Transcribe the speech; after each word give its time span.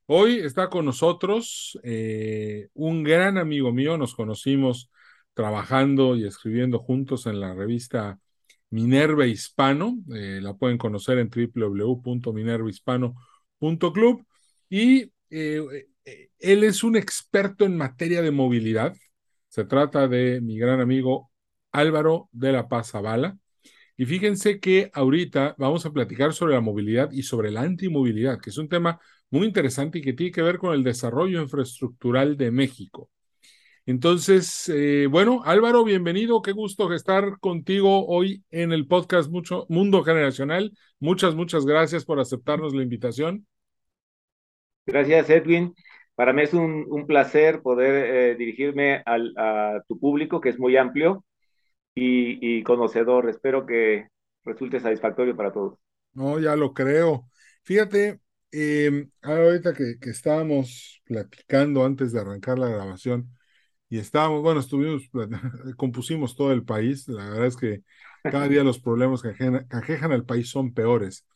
Hoy 0.06 0.39
está 0.39 0.70
con 0.70 0.86
nosotros 0.86 1.79
eh, 1.83 2.69
un 2.75 3.03
gran 3.03 3.36
amigo 3.39 3.73
mío, 3.73 3.98
nos 3.98 4.14
conocimos 4.14 4.91
trabajando 5.34 6.17
y 6.17 6.27
escribiendo 6.27 6.79
juntos 6.79 7.27
en 7.27 7.41
la 7.41 7.53
revista 7.55 8.19
Minerva 8.70 9.27
Hispano, 9.27 9.98
eh, 10.14 10.41
la 10.42 10.55
pueden 10.55 10.78
conocer 10.78 11.19
en 11.19 11.30
www.minervahispano.club 11.30 14.27
y 14.69 15.12
eh, 15.30 15.86
eh, 16.05 16.28
él 16.38 16.64
es 16.64 16.84
un 16.84 16.96
experto 16.96 17.64
en 17.64 17.77
materia 17.77 18.22
de 18.22 18.30
movilidad. 18.30 18.94
Se 19.48 19.64
trata 19.64 20.08
de 20.08 20.41
mi 20.41 20.58
gran 20.58 20.80
amigo 20.80 21.30
Álvaro 21.72 22.28
de 22.33 22.52
la 22.52 22.69
Paz 22.69 22.91
Zavala. 22.91 23.39
Y 23.96 24.06
fíjense 24.06 24.61
que 24.61 24.91
ahorita 24.94 25.55
vamos 25.58 25.84
a 25.86 25.92
platicar 25.92 26.33
sobre 26.33 26.55
la 26.55 26.61
movilidad 26.61 27.11
y 27.11 27.22
sobre 27.22 27.50
la 27.50 27.62
antimovilidad, 27.62 28.41
que 28.41 28.50
es 28.50 28.58
un 28.58 28.69
tema 28.69 29.00
muy 29.30 29.46
interesante 29.46 29.98
y 29.98 30.02
que 30.02 30.12
tiene 30.12 30.33
que 30.33 30.42
ver 30.42 30.58
con 30.58 30.74
el 30.74 30.84
desarrollo 30.84 31.42
infraestructural 31.42 32.36
de 32.36 32.50
México. 32.50 33.11
Entonces, 33.88 34.68
eh, 34.68 35.06
bueno, 35.06 35.40
Álvaro, 35.46 35.82
bienvenido. 35.82 36.42
Qué 36.42 36.52
gusto 36.52 36.92
estar 36.92 37.38
contigo 37.40 38.06
hoy 38.06 38.44
en 38.50 38.72
el 38.72 38.86
podcast 38.86 39.30
Mucho 39.30 39.64
Mundo 39.70 40.04
Generacional. 40.04 40.76
Muchas, 41.00 41.34
muchas 41.34 41.64
gracias 41.64 42.04
por 42.04 42.20
aceptarnos 42.20 42.74
la 42.74 42.82
invitación. 42.82 43.46
Gracias, 44.84 45.30
Edwin. 45.30 45.74
Para 46.14 46.34
mí 46.34 46.42
es 46.42 46.52
un, 46.52 47.06
placer 47.06 47.62
poder 47.62 48.14
eh, 48.14 48.34
dirigirme 48.36 49.02
al, 49.06 49.32
a 49.38 49.80
tu 49.88 49.98
público, 49.98 50.38
que 50.42 50.50
es 50.50 50.58
muy 50.58 50.76
amplio 50.76 51.24
y, 51.94 52.62
conocedor. 52.64 53.30
Espero 53.30 53.64
que 53.64 54.08
resulte 54.44 54.80
satisfactorio 54.80 55.34
para 55.34 55.50
todos. 55.50 55.78
No, 56.12 56.38
ya 56.38 56.56
lo 56.56 56.74
creo. 56.74 57.30
Fíjate, 57.62 58.20
eh, 58.52 59.08
ahorita 59.22 59.72
que, 59.72 59.94
que 59.98 60.10
estábamos 60.10 61.00
platicando 61.06 61.86
antes 61.86 62.12
de 62.12 62.20
arrancar 62.20 62.58
la 62.58 62.68
grabación, 62.68 63.30
y 63.88 63.98
estábamos, 63.98 64.42
bueno, 64.42 64.60
estuvimos, 64.60 65.08
compusimos 65.76 66.36
todo 66.36 66.52
el 66.52 66.64
país, 66.64 67.08
la 67.08 67.28
verdad 67.30 67.46
es 67.46 67.56
que 67.56 67.82
cada 68.22 68.48
día 68.48 68.64
los 68.64 68.80
problemas 68.80 69.22
que 69.22 69.28
aquejan, 69.70 70.12
al 70.12 70.24
país 70.24 70.50
son 70.50 70.72
peores, 70.74 71.26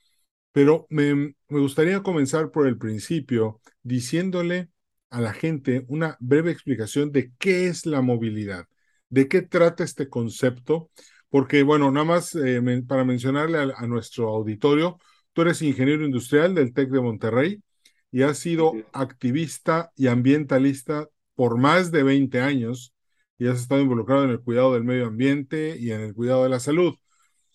pero 0.53 0.87
me, 0.91 1.15
me 1.15 1.61
gustaría 1.61 2.03
comenzar 2.03 2.51
por 2.51 2.67
el 2.67 2.79
principio 2.79 3.61
diciéndole 3.83 4.69
a 5.11 5.21
la 5.21 5.33
gente 5.33 5.85
una 5.89 6.17
breve 6.21 6.51
explicación 6.51 7.13
de 7.13 7.33
qué 7.39 7.67
es 7.69 7.87
la 7.87 8.03
movilidad, 8.03 8.67
de 9.09 9.29
qué 9.29 9.43
trata 9.43 9.85
este 9.85 10.09
concepto, 10.09 10.91
porque, 11.29 11.63
bueno, 11.63 11.91
nada 11.91 12.05
más 12.05 12.35
eh, 12.35 12.61
para 12.87 13.05
mencionarle 13.05 13.59
a, 13.59 13.63
a, 13.77 13.87
nuestro 13.87 14.29
auditorio, 14.29 14.99
tú 15.33 15.43
eres 15.43 15.63
ingeniero 15.63 16.05
industrial 16.05 16.55
del 16.55 16.75
TEC 16.75 16.91
de 16.91 17.01
Monterrey 17.01 17.63
y 18.11 18.23
has 18.23 18.39
sido 18.39 18.75
activista 18.93 19.91
y 19.97 20.09
ambientalista 20.09 21.09
por 21.35 21.59
más 21.59 21.91
de 21.91 22.03
20 22.03 22.41
años 22.41 22.95
y 23.39 23.47
has 23.49 23.61
estado 23.61 23.81
involucrado 23.81 24.25
en 24.25 24.31
el 24.31 24.41
cuidado 24.41 24.75
del 24.75 24.85
medio 24.85 25.07
ambiente 25.07 25.77
y 25.79 25.91
en 25.91 26.01
el 26.01 26.15
cuidado 26.15 26.45
de 26.45 26.51
la 26.51 26.61
salud. 26.61 26.95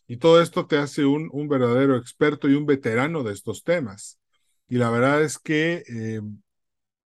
Y 0.08 0.18
todo 0.18 0.42
esto 0.42 0.68
te 0.68 0.78
hace 0.78 1.06
un, 1.06 1.30
verdadero 1.48 1.98
experto 1.98 2.50
y 2.50 2.56
un 2.56 2.66
veterano 2.66 3.24
de 3.24 3.34
estos 3.34 3.64
temas. 3.64 4.20
Y 4.70 4.78
la 4.78 4.90
verdad 4.90 5.22
es 5.22 5.38
que 5.38 5.84
eh, 5.88 6.22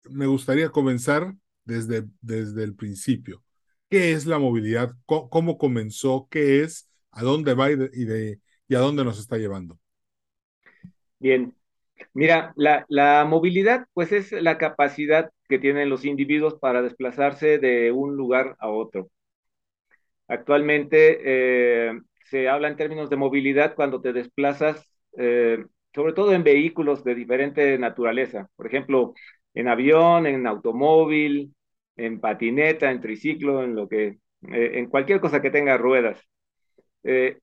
me 0.09 0.27
gustaría 0.27 0.69
comenzar 0.69 1.35
desde, 1.65 2.05
desde 2.21 2.63
el 2.63 2.75
principio. 2.75 3.43
¿Qué 3.89 4.13
es 4.13 4.25
la 4.25 4.39
movilidad? 4.39 4.93
¿Cómo, 5.05 5.57
comenzó? 5.57 6.27
¿Qué 6.29 6.63
es? 6.63 6.89
¿A 7.11 7.21
dónde 7.21 7.53
va 7.53 7.71
y, 7.71 7.75
de, 7.75 8.39
y 8.67 8.75
a 8.75 8.79
dónde 8.79 9.03
nos 9.03 9.19
está 9.19 9.37
llevando? 9.37 9.79
Bien, 11.19 11.55
Mira, 12.13 12.53
la, 12.55 12.85
la, 12.89 13.25
movilidad 13.25 13.87
pues 13.93 14.11
es 14.11 14.31
la 14.31 14.57
capacidad 14.57 15.31
que 15.47 15.59
tienen 15.59 15.89
los 15.89 16.05
individuos 16.05 16.55
para 16.55 16.81
desplazarse 16.81 17.57
de 17.59 17.91
un 17.91 18.15
lugar 18.17 18.55
a 18.59 18.69
otro. 18.69 19.09
Actualmente 20.27 21.19
eh, 21.23 21.99
se 22.25 22.49
habla 22.49 22.67
en 22.67 22.77
términos 22.77 23.09
de 23.09 23.15
movilidad 23.15 23.75
cuando 23.75 24.01
te 24.01 24.11
desplazas, 24.13 24.87
eh, 25.17 25.63
sobre 25.93 26.13
todo 26.13 26.33
en 26.33 26.43
vehículos 26.43 27.03
de 27.03 27.15
diferente 27.15 27.77
naturaleza, 27.77 28.49
por 28.55 28.67
ejemplo, 28.67 29.13
en 29.53 29.67
avión, 29.67 30.25
en 30.25 30.47
automóvil, 30.47 31.53
en 31.95 32.19
patineta, 32.19 32.91
en 32.91 33.01
triciclo, 33.01 33.63
en 33.63 33.75
lo 33.75 33.87
que, 33.87 34.07
eh, 34.51 34.71
en 34.75 34.87
cualquier 34.87 35.19
cosa 35.21 35.41
que 35.41 35.51
tenga 35.51 35.77
ruedas. 35.77 36.21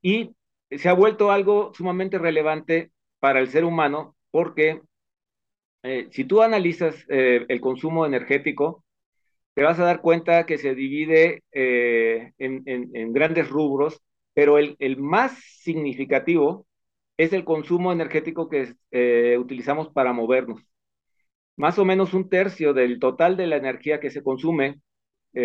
y 0.03 0.34
se 0.71 0.89
ha 0.89 0.93
vuelto 0.95 1.31
algo 1.31 1.73
sumamente 1.75 2.19
relevante 2.19 2.91
para 3.21 3.41
el 3.41 3.49
ser 3.49 3.65
humano 3.65 4.17
porque 4.32 4.82
eh, 5.82 6.09
si 6.12 6.25
tú 6.25 6.43
analizas 6.43 7.04
eh, 7.09 7.44
el 7.48 7.60
consumo 7.60 8.06
energético, 8.06 8.84
te 9.54 9.62
vas 9.62 9.78
a 9.81 9.84
dar 9.84 10.00
cuenta 10.03 10.47
que 10.47 10.59
se 10.59 10.75
divide 10.75 11.43
eh, 11.53 12.32
en, 12.38 13.12
grandes 13.12 13.48
rubros, 13.50 14.00
pero 14.34 14.59
el, 14.59 14.76
más 14.98 15.32
significativo 15.60 16.66
es 17.16 17.33
el 17.33 17.45
consumo 17.45 17.92
energético 17.92 18.48
que 18.48 18.74
utilizamos 19.39 19.91
para 19.91 20.12
movernos. 20.12 20.62
Más 21.57 21.78
o 21.78 21.84
menos 21.84 22.15
un 22.15 22.28
tercio 22.28 22.72
del 22.72 22.98
total 22.98 23.36
de 23.36 23.47
la 23.47 23.57
energía 23.57 24.01
que 24.01 24.10
se 24.10 24.22
consume 24.22 24.80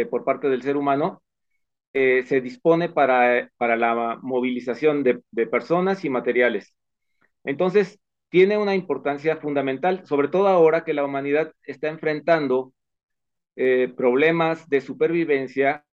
por 0.10 0.24
parte 0.24 0.50
del 0.50 0.62
ser 0.64 0.78
humano 0.78 1.22
se 1.94 2.42
dispone 2.42 2.90
para, 2.90 3.52
para 3.58 3.76
la 3.76 4.18
movilización 4.22 5.04
de, 5.04 5.22
de 5.32 5.48
personas 5.48 6.06
y 6.06 6.10
materiales. 6.10 6.74
Entonces, 7.44 8.00
tiene 8.30 8.58
una 8.58 8.76
importancia 8.76 9.38
fundamental, 9.38 10.06
sobre 10.06 10.28
todo 10.28 10.48
ahora 10.48 10.84
que 10.84 10.94
la 10.94 11.06
humanidad 11.06 11.54
está 11.64 11.88
enfrentando 11.90 12.74
eh, 13.56 13.94
problemas 13.96 14.70
de 14.70 14.82
supervivencia 14.82 15.86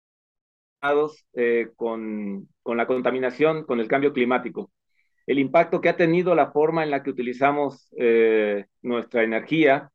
eh, 1.33 1.69
con, 1.77 2.49
con, 2.61 2.75
la 2.77 2.87
contaminación, 2.87 3.63
con 3.65 3.79
el 3.79 3.87
cambio 3.87 4.11
climático. 4.11 4.69
El 5.25 5.39
impacto 5.39 5.79
que 5.79 5.87
ha 5.87 5.95
tenido 5.95 6.35
la 6.35 6.51
forma 6.51 6.83
en 6.83 6.91
la 6.91 7.03
que 7.03 7.09
utilizamos 7.09 7.87
eh, 7.97 8.65
nuestra 8.81 9.23
energía, 9.23 9.91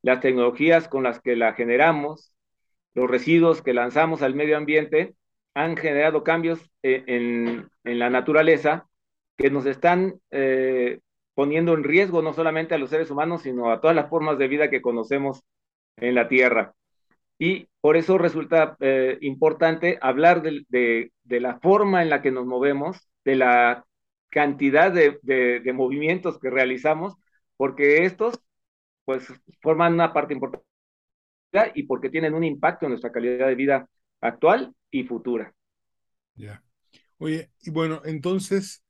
las 0.00 0.20
tecnologías 0.20 0.88
con 0.88 1.02
las 1.02 1.20
que 1.20 1.36
la 1.36 1.52
generamos, 1.52 2.34
los 2.94 3.10
residuos 3.10 3.60
que 3.60 3.74
lanzamos 3.74 4.22
al 4.22 4.34
medio 4.34 4.56
ambiente, 4.56 5.14
han 5.52 5.76
generado 5.76 6.24
cambios 6.24 6.70
en, 6.82 7.68
en 7.84 7.98
la 7.98 8.08
naturaleza 8.08 8.86
que 9.36 9.50
nos 9.50 9.66
están 9.66 10.20
eh, 10.30 11.00
poniendo 11.40 11.72
en 11.72 11.84
riesgo 11.84 12.20
no 12.20 12.34
solamente 12.34 12.74
a 12.74 12.78
los 12.78 12.90
seres 12.90 13.10
humanos, 13.10 13.40
sino 13.40 13.70
a 13.70 13.80
todas 13.80 13.96
las 13.96 14.10
formas 14.10 14.36
de 14.36 14.46
vida 14.46 14.68
que 14.68 14.82
conocemos 14.82 15.42
en 15.96 16.14
la 16.14 16.28
Tierra. 16.28 16.74
Y 17.38 17.66
por 17.80 17.96
eso 17.96 18.18
resulta 18.18 18.76
eh, 18.78 19.16
importante 19.22 19.98
hablar 20.02 20.42
de, 20.42 21.12
la 21.24 21.58
forma 21.60 22.02
en 22.02 22.10
la 22.10 22.20
que 22.20 22.30
nos 22.30 22.44
movemos, 22.44 23.08
de 23.24 23.36
la 23.36 23.86
cantidad 24.28 24.92
de, 24.92 25.18
de 25.22 25.72
movimientos 25.72 26.38
que 26.38 26.50
realizamos, 26.50 27.14
porque 27.56 28.04
estos 28.04 28.38
pues 29.06 29.26
forman 29.62 29.94
una 29.94 30.12
parte 30.12 30.34
importante 30.34 30.62
y 31.74 31.84
porque 31.84 32.10
tienen 32.10 32.34
un 32.34 32.44
impacto 32.44 32.84
en 32.84 32.90
nuestra 32.90 33.12
calidad 33.12 33.46
de 33.46 33.54
vida 33.54 33.88
actual 34.20 34.74
y 34.90 35.04
futura. 35.04 35.54
Ya. 36.34 36.62
Oye, 37.16 37.48
y 37.62 37.70
bueno, 37.70 38.02
entonces, 38.04 38.84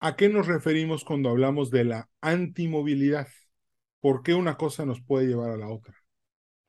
¿a 0.00 0.16
qué 0.16 0.28
nos 0.28 0.46
referimos 0.46 1.04
cuando 1.04 1.30
hablamos 1.30 1.70
de 1.70 1.84
la 1.84 2.08
antimovilidad? 2.20 3.28
¿Por 4.00 4.22
qué 4.22 4.34
una 4.34 4.56
cosa 4.56 4.86
nos 4.86 5.00
puede 5.02 5.26
llevar 5.26 5.50
a 5.50 5.56
la 5.56 5.68
otra? 5.68 5.94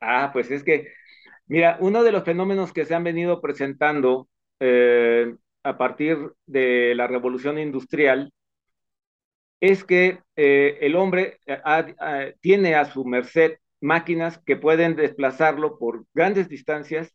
Ah, 0.02 0.32
pues 0.34 0.52
es 0.52 0.64
que, 0.64 0.88
mira, 1.48 1.78
uno 1.80 2.04
de 2.04 2.12
los 2.12 2.24
fenómenos 2.24 2.74
que 2.74 2.86
se 2.86 2.94
han 2.94 3.04
venido 3.04 3.42
presentando 3.42 4.28
eh, 4.60 5.34
a 5.64 5.78
partir 5.78 6.18
de 6.46 6.94
la 6.96 7.08
revolución 7.08 7.58
industrial 7.58 8.34
es 9.60 9.84
que 9.84 10.20
eh, 10.36 10.78
el 10.82 10.96
hombre 10.96 11.40
eh, 11.46 12.36
tiene 12.42 12.76
a 12.76 12.86
su 12.86 13.06
merced 13.06 13.58
máquinas 13.80 14.40
que 14.46 14.58
pueden 14.58 14.96
desplazarlo 14.96 15.78
por 15.78 16.06
grandes 16.14 16.50
distancias 16.50 17.14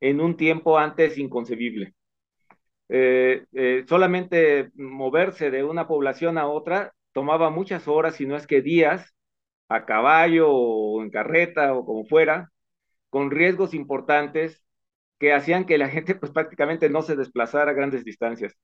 en 0.00 0.20
un 0.20 0.36
tiempo 0.36 0.78
antes 0.78 1.18
inconcebible. 1.18 1.94
Eh, 2.94 3.46
eh, 3.54 3.84
solamente 3.88 4.70
moverse 4.74 5.50
de 5.50 5.64
una 5.64 5.88
población 5.88 6.36
a 6.36 6.46
otra 6.46 6.92
tomaba 7.12 7.48
muchas 7.48 7.88
horas, 7.88 8.16
si 8.16 8.26
no 8.26 8.36
es 8.36 8.46
que 8.46 8.60
días, 8.60 9.14
a 9.70 9.86
caballo 9.86 10.50
o 10.50 11.02
en 11.02 11.10
carreta 11.10 11.74
o 11.74 11.86
como 11.86 12.04
fuera, 12.04 12.50
con 13.10 13.30
riesgos 13.30 13.72
importantes 13.74 14.62
que 15.18 15.32
hacían 15.32 15.64
que 15.66 15.78
la 15.78 15.88
gente 15.88 16.14
pues 16.16 16.32
prácticamente 16.32 16.90
no 16.90 17.02
se 17.02 17.16
desplazara 17.16 17.70
a 17.70 17.74
grandes 17.74 18.04
distancias. 18.04 18.54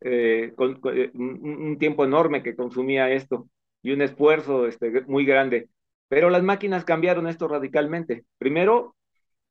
Eh, 0.00 0.52
con, 0.56 0.80
un, 1.14 1.78
tiempo 1.78 2.04
enorme 2.04 2.42
que 2.42 2.56
consumía 2.56 3.10
esto 3.10 3.48
y 3.82 3.92
un 3.92 4.02
esfuerzo 4.02 4.66
este, 4.66 5.02
muy 5.02 5.24
grande. 5.24 5.68
Pero 6.08 6.30
las 6.30 6.42
máquinas 6.42 6.84
cambiaron 6.84 7.28
esto 7.28 7.46
radicalmente. 7.46 8.24
Primero, 8.38 8.96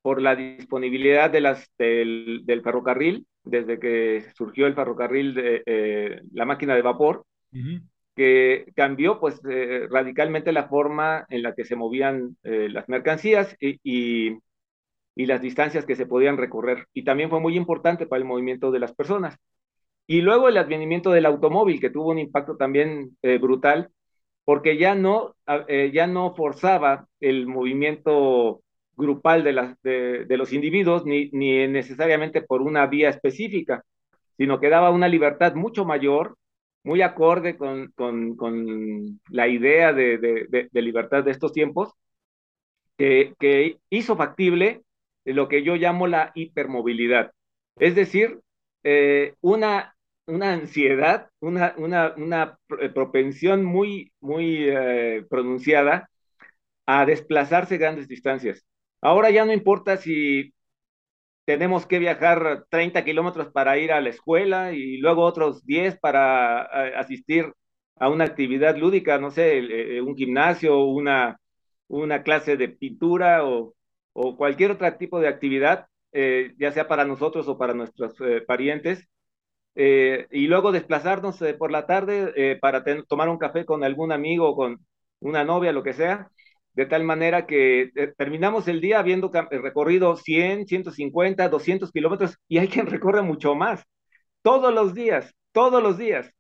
por 0.02 0.22
la 0.22 0.36
disponibilidad 0.36 1.30
de 1.30 1.42
las, 1.42 1.72
del 1.78 2.62
ferrocarril, 2.64 3.26
desde 3.44 3.80
que 3.80 4.26
surgió 4.36 4.68
el 4.68 4.76
ferrocarril, 4.76 5.34
de, 5.34 5.64
eh, 5.66 6.22
la 6.34 6.46
máquina 6.46 6.76
de 6.76 6.82
vapor, 6.82 7.26
uh 7.54 7.58
-huh. 7.58 7.82
que 8.16 8.66
cambió 8.76 9.20
pues 9.20 9.42
eh, 9.50 9.88
radicalmente 9.90 10.52
la 10.52 10.68
forma 10.68 11.26
en 11.30 11.44
la 11.44 11.54
que 11.54 11.66
se 11.66 11.76
movían 11.76 12.38
eh, 12.44 12.70
las 12.70 12.88
mercancías 12.90 13.56
y, 13.60 13.80
y, 13.84 14.38
y, 15.16 15.26
las 15.26 15.42
distancias 15.42 15.86
que 15.86 15.96
se 15.96 16.06
podían 16.06 16.38
recorrer. 16.38 16.88
Y 16.94 17.04
también 17.04 17.30
fue 17.30 17.40
muy 17.40 17.56
importante 17.56 18.06
para 18.08 18.20
el 18.22 18.28
movimiento 18.28 18.72
de 18.72 18.80
las 18.80 18.94
personas. 18.94 19.38
Y 20.08 20.22
luego 20.22 20.50
el 20.50 20.58
advenimiento 20.58 21.12
del 21.12 21.26
automóvil, 21.26 21.80
que 21.80 21.92
tuvo 21.92 22.10
un 22.12 22.20
impacto 22.20 22.58
también 22.58 23.16
brutal, 23.40 23.92
porque 24.50 24.80
ya 24.80 24.96
no, 24.96 25.36
eh, 25.68 25.92
ya 25.94 26.08
no 26.08 26.34
forzaba 26.34 27.08
el 27.20 27.46
movimiento 27.46 28.64
grupal 29.00 29.44
de, 29.44 30.38
los 30.38 30.54
individuos, 30.54 31.06
ni, 31.06 31.30
necesariamente 31.32 32.42
por 32.42 32.62
una 32.62 32.86
vía 32.86 33.10
específica, 33.10 33.84
sino 34.38 34.60
que 34.60 34.70
daba 34.70 34.92
una 34.92 35.08
libertad 35.08 35.56
mucho 35.56 35.86
mayor, 35.86 36.38
muy 36.84 37.02
acorde 37.02 37.58
con, 37.58 37.92
la 39.30 39.48
idea 39.48 39.94
de, 39.94 40.70
libertad 40.74 41.24
de 41.24 41.32
estos 41.32 41.54
tiempos, 41.54 41.94
que, 42.98 43.78
hizo 43.90 44.16
factible 44.18 44.84
lo 45.26 45.48
que 45.48 45.64
yo 45.64 45.76
llamo 45.76 46.08
la 46.08 46.32
hipermovilidad. 46.36 47.32
Es 47.78 47.96
decir, 47.96 48.40
eh, 48.84 49.36
una 49.42 49.96
ansiedad, 50.28 51.30
una, 51.40 51.74
una 51.78 52.58
propensión 52.94 53.64
muy, 53.64 54.12
muy 54.20 54.68
eh, 54.70 55.26
pronunciada 55.30 56.10
a 56.86 57.06
desplazarse 57.06 57.78
grandes 57.78 58.08
distancias. 58.08 58.66
Ahora 59.02 59.30
ya 59.32 59.46
no 59.46 59.54
importa 59.54 59.98
si 59.98 60.54
tenemos 61.46 61.86
que 61.88 62.00
viajar 62.00 62.66
30 62.70 63.06
kilómetros 63.06 63.50
para 63.52 63.78
ir 63.78 63.92
a 63.92 64.02
la 64.02 64.10
escuela 64.10 64.74
y 64.74 64.98
luego 64.98 65.24
otros 65.26 65.66
10 65.66 66.00
para 66.00 66.64
asistir 67.00 67.54
a 67.98 68.10
una 68.10 68.26
actividad 68.26 68.78
lúdica, 68.78 69.18
no 69.20 69.32
sé, 69.32 69.60
eh, 69.60 70.02
un 70.02 70.16
gimnasio, 70.18 70.86
una, 70.86 71.40
una 71.88 72.24
clase 72.24 72.58
de 72.58 72.70
pintura 72.70 73.46
o, 73.46 73.76
o 74.14 74.38
cualquier 74.38 74.72
otro 74.72 74.94
tipo 74.98 75.20
de 75.20 75.28
actividad, 75.30 75.88
eh, 76.14 76.54
ya 76.60 76.72
sea 76.72 76.88
para 76.88 77.06
nosotros 77.06 77.48
o 77.48 77.58
para 77.58 77.74
nuestros 77.74 78.16
eh, 78.22 78.42
parientes, 78.42 79.08
eh, 79.76 80.28
y 80.32 80.48
luego 80.48 80.72
desplazarnos 80.72 81.42
eh, 81.42 81.54
por 81.54 81.72
la 81.72 81.86
tarde 81.86 82.34
eh, 82.36 82.58
para 82.60 82.84
tomar 83.08 83.30
un 83.30 83.38
café 83.38 83.66
con 83.66 83.84
algún 83.84 84.12
amigo, 84.12 84.56
con 84.56 84.86
una 85.20 85.44
novia, 85.44 85.72
lo 85.72 85.84
que 85.84 85.94
sea, 85.94 86.30
de 86.74 86.86
tal 86.86 87.04
manera 87.04 87.46
que 87.46 87.92
eh, 87.96 88.14
terminamos 88.18 88.68
el 88.68 88.82
día 88.82 89.00
habiendo 89.00 89.32
recorrido 89.52 90.16
100, 90.16 90.68
150, 90.68 91.50
200 91.50 91.92
kilómetros 91.92 92.38
y 92.48 92.58
hay 92.60 92.68
quien 92.68 92.88
recorre 92.88 93.22
mucho 93.22 93.56
más, 93.56 93.84
todos 94.42 94.74
los 94.74 94.94
días, 94.94 95.34
todos 95.52 95.82
los 95.84 95.98
días. 95.98 96.32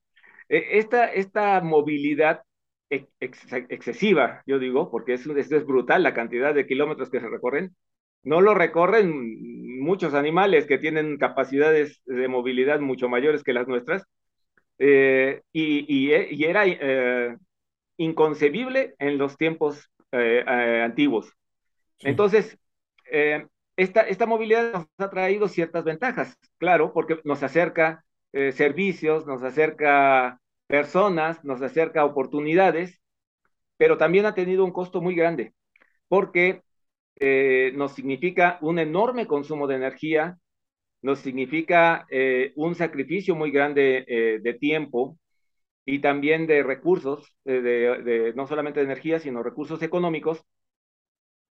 esta, 0.50 1.06
esta 1.08 1.62
movilidad 1.62 2.42
ex 2.90 3.54
excesiva, 3.70 4.42
yo 4.46 4.60
digo, 4.60 4.90
porque 4.92 5.14
es, 5.14 5.26
es, 5.28 5.66
brutal 5.66 6.04
la 6.04 6.14
cantidad 6.14 6.54
de 6.54 6.66
kilómetros 6.66 7.10
que 7.10 7.20
se 7.20 7.30
recorren, 7.30 7.76
no 8.24 8.42
lo 8.42 8.54
recorren 8.54 9.80
muchos 9.80 10.14
animales 10.14 10.66
que 10.66 10.78
tienen 10.78 11.18
capacidades 11.18 12.02
de 12.06 12.28
movilidad 12.28 12.80
mucho 12.80 13.10
mayores 13.10 13.44
que 13.44 13.54
las 13.54 13.68
nuestras, 13.68 14.04
eh, 14.80 15.42
y, 15.52 16.10
y, 16.10 16.44
era 16.44 16.64
eh, 16.66 17.38
inconcebible 17.98 18.96
en 19.00 19.18
los 19.18 19.38
tiempos 19.38 19.90
eh, 20.12 20.44
eh 20.46 20.82
antiguos. 20.84 21.28
Sí. 21.98 22.08
Entonces, 22.08 22.58
eh, 23.12 23.48
esta, 23.76 24.02
esta 24.02 24.26
movilidad 24.26 24.74
nos 24.74 24.88
ha 24.98 25.10
traído 25.10 25.48
ciertas 25.48 25.84
ventajas, 25.84 26.38
claro, 26.58 26.94
porque 26.94 27.20
nos 27.24 27.42
acerca 27.44 28.04
servicios, 28.32 29.26
nos 29.26 29.42
acerca 29.42 30.40
personas, 30.68 31.44
nos 31.44 31.64
acerca 31.64 32.06
oportunidades, 32.06 33.02
pero 33.78 33.98
también 33.98 34.28
ha 34.28 34.36
tenido 34.36 34.64
un 34.66 34.72
costo 34.72 35.02
muy 35.02 35.16
grande, 35.16 35.54
porque 36.08 36.62
eh, 37.20 37.72
nos 37.76 37.94
significa 37.94 38.58
un 38.62 38.80
enorme 38.80 39.28
consumo 39.28 39.68
de 39.68 39.76
energía, 39.76 40.38
nos 41.02 41.20
significa 41.20 42.06
eh, 42.10 42.54
un 42.56 42.76
sacrificio 42.76 43.36
muy 43.36 43.52
grande 43.52 44.06
eh, 44.08 44.40
de 44.42 44.54
tiempo 44.54 45.18
y 45.90 46.00
también 46.00 46.46
de 46.48 46.64
recursos, 46.64 47.34
eh, 47.46 47.62
de, 47.62 48.04
de, 48.04 48.34
no 48.34 48.48
solamente 48.48 48.80
de 48.80 48.86
energía, 48.86 49.20
sino 49.20 49.44
recursos 49.44 49.82
económicos, 49.82 50.44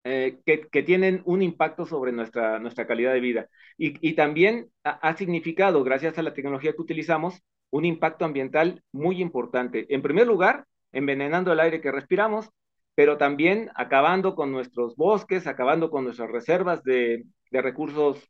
eh, 0.03 0.39
que, 0.45 0.61
que, 0.69 0.83
tienen 0.83 1.21
un 1.25 1.41
impacto 1.41 1.85
sobre 1.85 2.11
nuestra, 2.11 2.59
nuestra 2.59 2.87
calidad 2.87 3.13
de 3.13 3.19
vida. 3.19 3.49
Y, 3.77 3.95
y 4.07 4.13
también 4.13 4.69
ha, 4.83 4.91
ha, 4.91 5.17
significado, 5.17 5.83
gracias 5.83 6.17
a 6.17 6.23
la 6.23 6.33
tecnología 6.33 6.73
que 6.73 6.81
utilizamos, 6.81 7.41
un 7.71 7.83
impacto 7.83 8.23
ambiental 8.25 8.83
muy 8.91 9.21
importante. 9.21 9.85
En 9.93 10.01
primer 10.01 10.27
lugar, 10.27 10.65
envenenando 10.91 11.51
el 11.51 11.59
aire 11.59 11.81
que 11.81 11.91
respiramos, 11.91 12.49
pero 12.95 13.17
también 13.17 13.69
acabando 13.75 14.35
con 14.35 14.51
nuestros 14.51 14.95
bosques, 14.95 15.47
acabando 15.47 15.89
con 15.89 16.05
nuestras 16.05 16.31
reservas 16.31 16.83
de, 16.83 17.25
de 17.51 17.61
recursos 17.61 18.29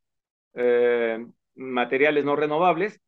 eh, 0.56 1.26
materiales 1.56 2.26
no 2.26 2.36
renovables 2.36 3.00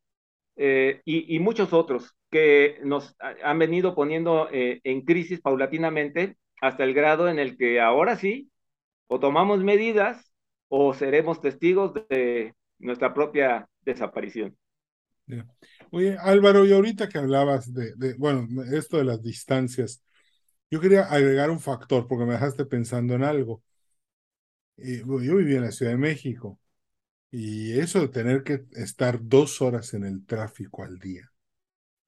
eh, 0.55 1.01
y, 1.05 1.35
y, 1.35 1.39
muchos 1.39 1.73
otros 1.73 2.15
que 2.29 2.79
nos 2.83 3.15
han 3.43 3.59
venido 3.59 3.95
poniendo 3.95 4.49
eh, 4.51 4.81
en 4.83 5.01
crisis 5.01 5.41
paulatinamente 5.41 6.37
hasta 6.61 6.83
el 6.83 6.93
grado 6.93 7.29
en 7.29 7.39
el 7.39 7.57
que 7.57 7.79
ahora 7.79 8.17
sí, 8.17 8.51
o 9.07 9.19
tomamos 9.19 9.63
medidas 9.63 10.31
o 10.67 10.93
seremos 10.93 11.41
testigos 11.41 11.93
de 12.09 12.53
nuestra 12.77 13.13
propia 13.13 13.67
desaparición. 13.81 14.55
Yeah. 15.25 15.45
Oye, 15.91 16.17
Álvaro, 16.19 16.65
y 16.65 16.73
ahorita 16.73 17.07
que 17.07 17.17
hablabas 17.17 17.73
de, 17.73 18.15
bueno, 18.17 18.47
esto 18.71 18.97
de 18.97 19.05
las 19.05 19.21
distancias, 19.21 20.03
yo 20.69 20.79
quería 20.79 21.03
agregar 21.03 21.49
un 21.49 21.59
factor 21.59 22.07
porque 22.07 22.25
me 22.25 22.33
dejaste 22.33 22.65
pensando 22.65 23.15
en 23.15 23.23
algo. 23.23 23.63
Eh, 24.77 25.03
yo 25.05 25.35
viví 25.35 25.55
en 25.55 25.63
la 25.63 25.71
Ciudad 25.71 25.91
de 25.91 25.97
México 25.97 26.59
y 27.31 27.79
eso 27.79 28.01
de 28.01 28.07
tener 28.09 28.43
que 28.43 28.65
estar 28.73 29.19
dos 29.21 29.61
horas 29.61 29.93
en 29.93 30.03
el 30.05 30.25
tráfico 30.25 30.83
al 30.83 30.99
día. 30.99 31.31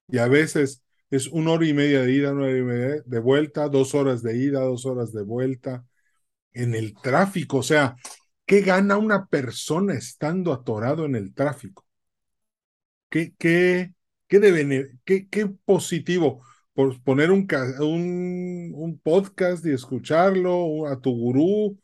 Y 0.08 0.20
a 0.20 0.28
veces 0.28 0.84
es 1.10 1.28
una 1.28 1.52
hora 1.52 1.68
y 1.68 1.74
media 1.74 2.02
de 2.04 2.14
ida, 2.14 2.32
una 2.34 2.44
hora 2.46 2.58
y 2.58 2.64
media 2.64 3.04
de 3.06 3.20
vuelta, 3.20 3.70
dos 3.70 3.96
horas 3.96 4.24
de 4.24 4.38
ida, 4.38 4.62
dos 4.62 4.86
horas 4.86 5.14
de 5.14 5.24
vuelta 5.24 5.86
en 6.54 6.76
el 6.76 6.96
tráfico. 6.96 7.60
O 7.60 7.64
sea, 7.64 7.96
¿qué 8.46 8.62
gana 8.62 8.98
una 8.98 9.28
persona 9.28 9.94
estando 9.96 10.54
atorado 10.54 11.06
en 11.06 11.16
el 11.16 11.34
tráfico? 11.34 11.86
¿Qué, 13.10 13.34
qué, 13.38 13.94
¿Qué, 14.28 14.40
debe, 14.40 14.92
qué, 15.06 15.28
qué 15.30 15.48
positivo? 15.48 16.44
Por 16.74 17.02
poner 17.04 17.32
un, 17.32 17.48
un, 17.80 18.72
un 18.74 19.00
podcast 19.00 19.66
y 19.66 19.72
escucharlo 19.74 20.88
a 20.88 21.00
tu 21.02 21.12
gurú, 21.12 21.78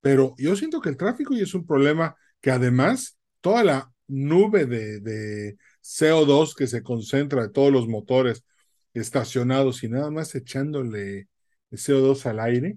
pero 0.00 0.34
yo 0.38 0.56
siento 0.56 0.80
que 0.80 0.90
el 0.90 0.96
tráfico 0.96 1.34
ya 1.34 1.44
es 1.44 1.54
un 1.54 1.66
problema 1.66 2.16
que 2.44 2.50
además 2.50 3.18
toda 3.40 3.64
la 3.64 3.90
nube 4.06 4.66
de, 4.66 5.00
de 5.00 5.56
CO2 5.80 6.54
que 6.54 6.66
se 6.66 6.82
concentra 6.82 7.40
de 7.40 7.48
todos 7.48 7.72
los 7.72 7.88
motores 7.88 8.44
estacionados 8.92 9.82
y 9.82 9.88
nada 9.88 10.10
más 10.10 10.34
echándole 10.34 11.28
CO2 11.70 12.26
al 12.26 12.40
aire, 12.40 12.76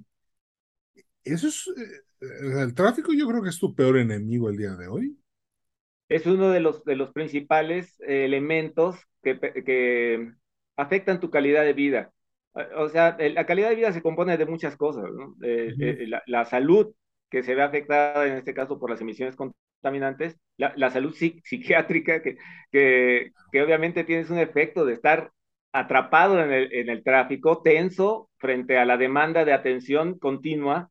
eso 1.26 1.50
es, 1.50 1.68
eh, 1.68 2.62
el 2.62 2.74
tráfico 2.76 3.12
yo 3.12 3.28
creo 3.28 3.44
que 3.44 3.50
es 3.50 3.60
tu 3.60 3.76
peor 3.76 3.98
enemigo 3.98 4.50
el 4.50 4.56
día 4.56 4.74
de 4.78 4.88
hoy. 4.88 5.18
Es 6.08 6.26
uno 6.26 6.50
de 6.50 6.62
los, 6.62 6.86
de 6.86 6.96
los 6.96 7.12
principales 7.12 8.00
elementos 8.08 8.96
que, 9.22 9.38
que 9.38 10.32
afectan 10.78 11.20
tu 11.20 11.30
calidad 11.30 11.66
de 11.66 11.74
vida. 11.74 12.14
O 12.78 12.88
sea, 12.88 13.18
la 13.20 13.46
calidad 13.46 13.68
de 13.68 13.76
vida 13.76 13.92
se 13.92 14.02
compone 14.02 14.38
de 14.38 14.46
muchas 14.46 14.78
cosas, 14.78 15.12
¿no? 15.14 15.36
la, 15.42 16.24
la, 16.26 16.46
salud 16.46 16.94
que 17.30 17.44
se 17.44 17.56
ve 17.56 17.64
afectada 17.64 18.28
en 18.28 18.34
este 18.34 18.54
caso 18.54 18.80
por 18.80 18.90
las 18.90 19.02
emisiones 19.02 19.36
contaminantes, 19.36 20.38
la, 20.58 20.74
la 20.76 20.90
salud 20.90 21.14
psiquiátrica 21.14 22.22
que, 22.22 22.38
que, 22.72 23.32
que, 23.52 23.62
obviamente 23.62 24.04
tienes 24.04 24.30
un 24.30 24.40
efecto 24.40 24.86
de 24.86 24.94
estar 24.94 25.32
atrapado 25.72 26.42
en 26.44 26.52
el, 26.52 26.74
en 26.74 26.90
el 26.90 27.04
tráfico, 27.04 27.62
tenso 27.62 28.30
frente 28.38 28.78
a 28.78 28.86
la 28.86 28.98
demanda 28.98 29.46
de 29.46 29.54
atención 29.54 30.18
continua, 30.18 30.90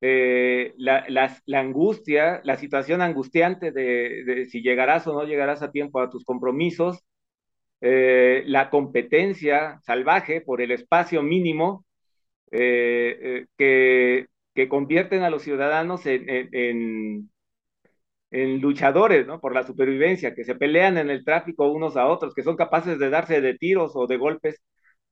eh, 0.00 0.74
la, 0.76 1.04
la, 1.08 1.36
la, 1.46 1.60
angustia, 1.60 2.40
la 2.44 2.56
situación 2.56 3.00
angustiante 3.00 3.72
de, 3.72 4.24
de, 4.24 4.46
si 4.46 4.60
llegarás 4.62 5.06
o 5.06 5.14
no 5.14 5.24
llegarás 5.24 5.62
a 5.62 5.72
tiempo 5.72 6.00
a 6.00 6.10
tus 6.10 6.24
compromisos, 6.24 7.04
eh, 7.80 8.44
la 8.46 8.70
competencia 8.70 9.78
salvaje 9.82 10.40
por 10.40 10.60
el 10.62 10.72
espacio 10.72 11.22
mínimo 11.22 11.84
eh, 12.50 13.46
que, 13.58 14.26
que, 14.54 14.68
convierten 14.68 15.22
a 15.22 15.30
los 15.30 15.42
ciudadanos 15.42 16.06
en, 16.06 16.28
en, 16.28 17.30
en, 18.30 18.60
luchadores 18.60 19.26
¿no? 19.26 19.40
por 19.40 19.54
la 19.54 19.64
supervivencia, 19.64 20.34
que 20.34 20.44
se 20.44 20.54
pelean 20.54 20.98
en 20.98 21.10
el 21.10 21.24
tráfico 21.24 21.70
unos 21.70 21.96
a 21.96 22.06
otros, 22.06 22.34
que 22.34 22.42
son 22.42 22.56
capaces 22.56 22.98
de 22.98 23.10
darse 23.10 23.40
de 23.40 23.54
tiros 23.58 23.92
o 23.94 24.06
de 24.06 24.16
golpes 24.16 24.60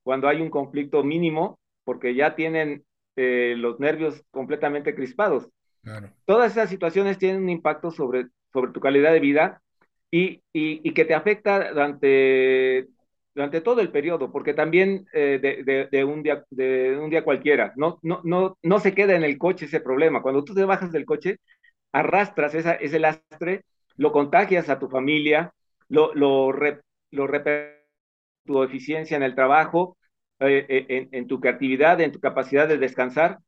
cuando 0.03 0.29
hay 0.29 0.41
un 0.41 0.51
conflicto 0.51 1.05
mínimo, 1.05 1.59
porque 1.85 2.15
ya 2.15 2.35
tienen 2.35 2.85
eh, 3.17 3.55
los 3.57 3.79
nervios 3.81 4.23
completamente 4.31 4.95
crispados. 4.95 5.49
Claro. 5.83 6.11
Todas 6.25 6.53
esas 6.53 6.71
situaciones 6.71 7.19
tienen 7.19 7.43
un 7.43 7.51
impacto 7.51 7.91
sobre, 7.91 8.27
sobre 8.53 8.73
tu 8.73 8.81
calidad 8.81 9.13
de 9.13 9.21
vida 9.21 9.63
y, 10.11 10.43
y, 10.53 10.81
y 10.89 10.95
que 10.95 11.05
te 11.05 11.15
afecta 11.15 11.71
durante, 11.73 12.89
durante 13.35 13.61
todo 13.61 13.81
el 13.81 13.91
periodo, 13.91 14.31
porque 14.31 14.55
también 14.55 15.07
eh, 15.13 15.39
de, 15.41 15.65
de, 15.65 15.89
de, 15.91 16.05
un 16.05 16.23
día, 16.23 16.45
de 16.51 16.99
un 16.99 17.11
día 17.11 17.25
cualquiera, 17.25 17.73
no, 17.77 17.99
no, 18.03 18.21
no, 18.25 18.59
no 18.63 18.79
se 18.81 18.95
queda 18.95 19.15
en 19.17 19.25
el 19.25 19.39
coche 19.39 19.67
ese 19.67 19.81
problema. 19.81 20.23
Cuando 20.23 20.45
tú 20.45 20.55
te 20.55 20.65
bajas 20.65 20.93
del 20.93 21.07
coche, 21.07 21.39
arrastras 21.93 22.55
esa, 22.55 22.75
ese 22.75 22.99
lastre, 22.99 23.65
lo 23.97 24.13
contagias 24.13 24.69
a 24.69 24.79
tu 24.79 24.89
familia, 24.89 25.53
lo, 25.89 26.15
lo, 26.15 26.53
re, 26.53 26.81
lo 27.11 27.27
tu 28.45 28.63
eficiencia 28.63 29.17
en 29.17 29.23
el 29.23 29.35
trabajo, 29.35 29.97
eh, 30.41 30.67
eh, 30.69 30.87
en, 30.89 31.09
en, 31.13 31.27
tu 31.29 31.41
creatividad, 31.41 32.01
en 32.01 32.13
tu 32.13 32.21
capacidad 32.21 32.69
de 32.69 32.79
descansar. 32.79 33.39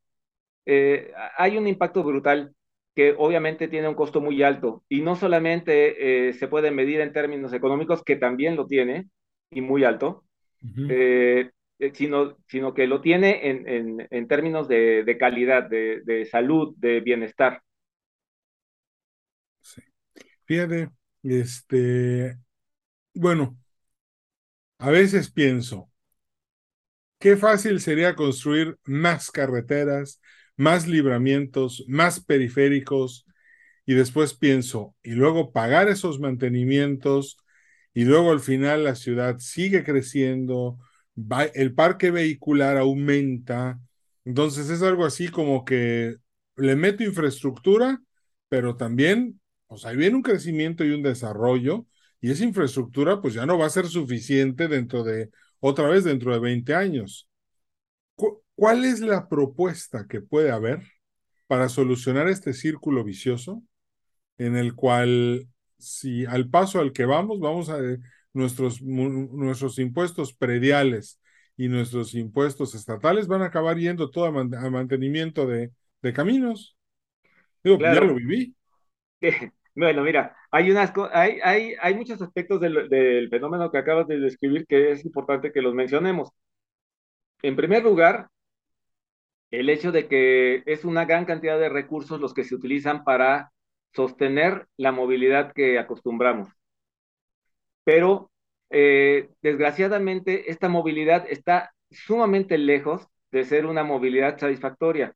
Eh, 0.66 1.12
hay 1.36 1.58
un 1.58 1.66
impacto 1.66 2.02
brutal 2.04 2.54
que 2.94 3.14
obviamente 3.18 3.68
tiene 3.68 3.88
un 3.88 3.94
costo 3.94 4.20
muy 4.20 4.42
alto 4.42 4.84
y 4.88 5.02
no 5.02 5.16
solamente 5.16 6.28
eh, 6.28 6.32
se 6.34 6.48
puede 6.48 6.70
medir 6.70 7.00
en 7.00 7.12
términos 7.12 7.52
económicos, 7.52 8.02
que 8.04 8.16
también 8.16 8.56
lo 8.56 8.66
tiene 8.66 9.08
y 9.54 9.60
muy 9.60 9.84
alto, 9.84 10.24
uh 10.62 10.66
-huh. 10.68 11.50
sino, 11.94 12.36
sino 12.48 12.74
que 12.74 12.86
lo 12.86 13.00
tiene 13.00 13.48
en, 13.50 13.68
en, 13.68 14.08
en 14.10 14.28
términos 14.28 14.68
de, 14.68 15.04
de 15.04 15.18
calidad, 15.18 15.68
de, 15.68 16.00
de, 16.04 16.24
salud, 16.26 16.74
de 16.78 17.00
bienestar. 17.00 17.62
Sí. 19.60 19.82
Fíjate, 20.46 20.90
este, 21.22 22.38
bueno, 23.14 23.58
a 24.78 24.90
veces 24.90 25.30
pienso, 25.30 25.90
qué 27.18 27.36
fácil 27.36 27.80
sería 27.80 28.14
construir 28.14 28.76
más 28.84 29.30
carreteras, 29.30 30.20
más 30.56 30.86
libramientos, 30.86 31.84
más 31.88 32.24
periféricos, 32.24 33.26
y 33.86 33.94
después 33.94 34.34
pienso, 34.34 34.94
y 35.02 35.12
luego 35.12 35.52
pagar 35.52 35.88
esos 35.88 36.20
mantenimientos, 36.20 37.38
y 37.94 38.04
luego 38.04 38.32
al 38.32 38.40
final 38.40 38.84
la 38.84 38.96
ciudad 38.96 39.38
sigue 39.38 39.84
creciendo, 39.84 40.78
el 41.54 41.74
parque 41.74 42.10
vehicular 42.10 42.76
aumenta, 42.76 43.80
entonces 44.24 44.68
es 44.70 44.82
algo 44.82 45.04
así 45.04 45.28
como 45.28 45.64
que 45.64 46.16
le 46.56 46.76
meto 46.76 47.04
infraestructura, 47.04 48.02
pero 48.48 48.76
también, 48.76 49.40
sea, 49.76 49.90
ahí 49.90 49.96
viene 49.96 50.16
un 50.16 50.22
crecimiento 50.22 50.84
y 50.84 50.90
un 50.90 51.02
desarrollo, 51.02 51.86
y 52.20 52.30
esa 52.30 52.44
infraestructura 52.44 53.20
pues 53.20 53.34
ya 53.34 53.46
no 53.46 53.58
va 53.58 53.66
a 53.66 53.70
ser 53.70 53.86
suficiente 53.86 54.66
dentro 54.68 55.04
de, 55.04 55.30
otra 55.60 55.88
vez 55.88 56.04
dentro 56.04 56.32
de 56.32 56.40
20 56.40 56.74
años. 56.74 57.28
¿Cuál 58.56 58.84
es 58.84 59.00
la 59.00 59.28
propuesta 59.28 60.06
que 60.08 60.20
puede 60.20 60.50
haber 60.50 60.82
para 61.46 61.68
solucionar 61.68 62.28
este 62.28 62.52
círculo 62.52 63.04
vicioso 63.04 63.62
en 64.38 64.56
el 64.56 64.74
cual 64.74 65.48
si 65.84 66.26
al 66.26 66.48
paso 66.48 66.80
al 66.80 66.92
que 66.92 67.04
vamos, 67.04 67.40
vamos 67.40 67.68
a 67.70 67.78
nuestros, 68.32 68.82
nuestros 68.82 69.78
impuestos 69.78 70.34
prediales 70.34 71.20
y 71.56 71.68
nuestros 71.68 72.14
impuestos 72.14 72.74
estatales 72.74 73.28
van 73.28 73.42
a 73.42 73.46
acabar 73.46 73.78
yendo 73.78 74.10
todo 74.10 74.26
a, 74.26 74.32
man, 74.32 74.54
a 74.54 74.70
mantenimiento 74.70 75.46
de, 75.46 75.70
de, 76.02 76.12
caminos? 76.12 76.76
Digo, 77.62 77.78
claro. 77.78 78.00
ya 78.00 78.06
lo 78.06 78.14
viví. 78.14 78.54
Bueno, 79.76 80.04
mira, 80.04 80.36
hay, 80.52 80.70
unas, 80.70 80.92
hay, 81.12 81.40
hay, 81.42 81.74
hay 81.82 81.94
muchos 81.96 82.22
aspectos 82.22 82.60
del, 82.60 82.88
del 82.88 83.28
fenómeno 83.28 83.72
que 83.72 83.78
acabas 83.78 84.06
de 84.06 84.20
describir 84.20 84.66
que 84.68 84.92
es 84.92 85.04
importante 85.04 85.50
que 85.50 85.60
los 85.60 85.74
mencionemos. 85.74 86.30
En 87.42 87.56
primer 87.56 87.82
lugar, 87.82 88.28
el 89.50 89.68
hecho 89.68 89.90
de 89.90 90.06
que 90.06 90.62
es 90.66 90.84
una 90.84 91.06
gran 91.06 91.24
cantidad 91.24 91.58
de 91.58 91.68
recursos 91.68 92.20
los 92.20 92.34
que 92.34 92.44
se 92.44 92.54
utilizan 92.54 93.02
para 93.02 93.52
sostener 93.94 94.66
la 94.76 94.92
movilidad 94.92 95.52
que 95.52 95.78
acostumbramos. 95.78 96.48
Pero, 97.84 98.30
eh, 98.70 99.28
desgraciadamente, 99.42 100.50
esta 100.50 100.68
movilidad 100.68 101.26
está 101.28 101.72
sumamente 101.90 102.58
lejos 102.58 103.06
de 103.30 103.44
ser 103.44 103.66
una 103.66 103.84
movilidad 103.84 104.38
satisfactoria. 104.38 105.14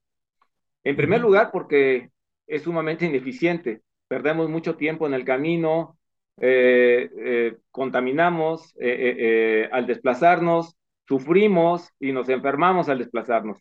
En 0.84 0.96
primer 0.96 1.20
lugar, 1.20 1.50
porque 1.52 2.10
es 2.46 2.62
sumamente 2.62 3.06
ineficiente. 3.06 3.82
Perdemos 4.06 4.48
mucho 4.48 4.76
tiempo 4.76 5.06
en 5.06 5.14
el 5.14 5.24
camino, 5.24 5.98
eh, 6.40 7.10
eh, 7.18 7.56
contaminamos 7.70 8.74
al 9.72 9.86
desplazarnos, 9.86 10.76
sufrimos 11.06 11.90
y 11.98 12.12
nos 12.12 12.28
enfermamos 12.28 12.88
al 12.88 12.98
desplazarnos. 12.98 13.58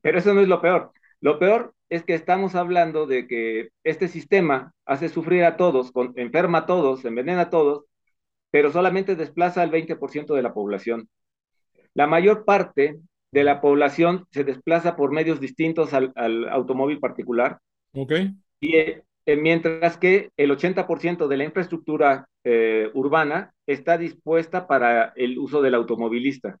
Pero 0.00 0.18
eso 0.18 0.34
no 0.34 0.40
es 0.40 0.48
lo 0.48 0.60
peor. 0.60 0.92
Lo 1.20 1.38
peor 1.38 1.74
es 1.88 2.04
que 2.04 2.14
estamos 2.14 2.54
hablando 2.54 3.06
de 3.06 3.26
que 3.26 3.68
este 3.84 4.08
sistema 4.08 4.72
hace 4.84 5.08
sufrir 5.08 5.44
a 5.44 5.56
todos, 5.56 5.92
con, 5.92 6.12
enferma 6.16 6.58
a 6.58 6.66
todos, 6.66 7.04
envenena 7.04 7.42
a 7.42 7.50
todos, 7.50 7.84
pero 8.50 8.70
solamente 8.70 9.16
desplaza 9.16 9.62
al 9.62 9.70
20% 9.70 10.34
de 10.34 10.42
la 10.42 10.54
población. 10.54 11.08
La 11.94 12.06
mayor 12.06 12.44
parte 12.44 12.98
de 13.32 13.44
la 13.44 13.60
población 13.60 14.26
se 14.30 14.44
desplaza 14.44 14.96
por 14.96 15.12
medios 15.12 15.40
distintos 15.40 15.92
al, 15.94 16.12
al 16.14 16.48
automóvil 16.48 16.98
particular. 17.00 17.58
Okay. 17.92 18.34
Y 18.60 18.76
eh, 19.26 19.36
mientras 19.36 19.98
que 19.98 20.30
el 20.36 20.50
80% 20.50 21.26
de 21.26 21.36
la 21.36 21.44
infraestructura 21.44 22.28
eh, 22.44 22.90
urbana 22.94 23.52
está 23.66 23.98
dispuesta 23.98 24.68
para 24.68 25.12
el 25.16 25.36
uso 25.38 25.60
del 25.60 25.74
automovilista. 25.74 26.58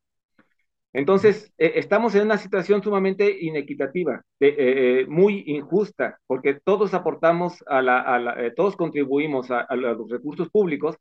Entonces, 0.92 1.52
eh, 1.58 1.72
estamos 1.76 2.14
en 2.14 2.22
una 2.22 2.38
situación 2.38 2.82
sumamente 2.82 3.44
inequitativa, 3.44 4.22
de, 4.40 4.54
eh, 4.58 5.06
muy 5.06 5.44
injusta, 5.46 6.18
porque 6.26 6.54
todos 6.54 6.94
aportamos 6.94 7.62
a 7.66 7.82
la, 7.82 8.00
a 8.00 8.18
la 8.18 8.42
eh, 8.42 8.52
todos 8.56 8.76
contribuimos 8.76 9.50
a, 9.50 9.60
a, 9.60 9.76
los 9.76 10.08
recursos 10.08 10.48
públicos, 10.48 10.96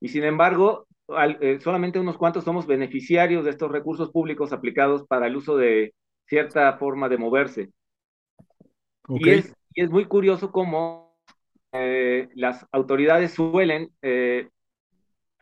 y 0.00 0.08
sin 0.08 0.24
embargo, 0.24 0.88
al, 1.08 1.38
eh, 1.40 1.60
solamente 1.60 2.00
unos 2.00 2.18
cuantos 2.18 2.44
somos 2.44 2.66
beneficiarios 2.66 3.44
de 3.44 3.50
estos 3.50 3.70
recursos 3.70 4.10
públicos 4.10 4.52
aplicados 4.52 5.06
para 5.06 5.28
el 5.28 5.36
uso 5.36 5.56
de 5.56 5.94
cierta 6.26 6.76
forma 6.78 7.08
de 7.08 7.18
moverse. 7.18 7.70
Okay. 9.06 9.34
Y, 9.34 9.38
es, 9.38 9.54
y, 9.74 9.82
es, 9.82 9.90
muy 9.90 10.06
curioso 10.06 10.50
cómo 10.50 11.16
eh, 11.72 12.28
las 12.34 12.66
autoridades 12.72 13.32
suelen 13.32 13.90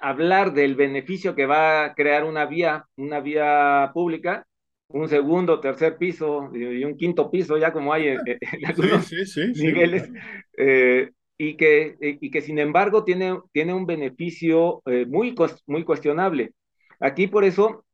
hablar 0.00 0.52
del 0.54 0.74
beneficio 0.76 1.34
que 1.34 1.46
va 1.46 1.84
a 1.84 1.94
crear 1.94 2.24
una 2.24 2.46
vía, 2.46 2.86
una 2.96 3.20
vía 3.20 3.90
pública, 3.94 4.46
un 4.88 5.08
segundo, 5.08 5.60
tercer 5.60 5.96
piso 5.98 6.50
y 6.54 6.84
un 6.84 6.96
quinto 6.96 7.30
piso, 7.30 7.56
ya 7.58 7.72
como 7.72 7.92
hay 7.92 8.08
en, 8.08 8.20
en 8.26 8.66
algunos 8.66 9.06
sí, 9.06 9.26
sí, 9.26 9.54
sí, 9.54 9.72
niveles, 9.72 10.10
eh, 10.56 11.10
y 11.38 11.56
que, 11.56 11.96
y 12.00 12.30
que 12.30 12.42
sin 12.42 12.58
embargo 12.58 13.04
tiene, 13.04 13.38
tiene 13.52 13.72
un 13.74 13.86
beneficio 13.86 14.82
muy, 15.08 15.34
muy 15.66 15.84
cuestionable. 15.84 16.52
Aquí 17.00 17.28
por 17.28 17.44
eso 17.44 17.84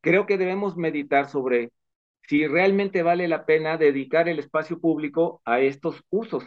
creo 0.00 0.26
que 0.26 0.38
debemos 0.38 0.76
meditar 0.76 1.28
sobre 1.28 1.70
si 2.28 2.46
realmente 2.46 3.02
vale 3.02 3.28
la 3.28 3.46
pena 3.46 3.76
dedicar 3.76 4.28
el 4.28 4.38
espacio 4.38 4.80
público 4.80 5.42
a 5.44 5.60
estos 5.60 6.02
usos. 6.10 6.44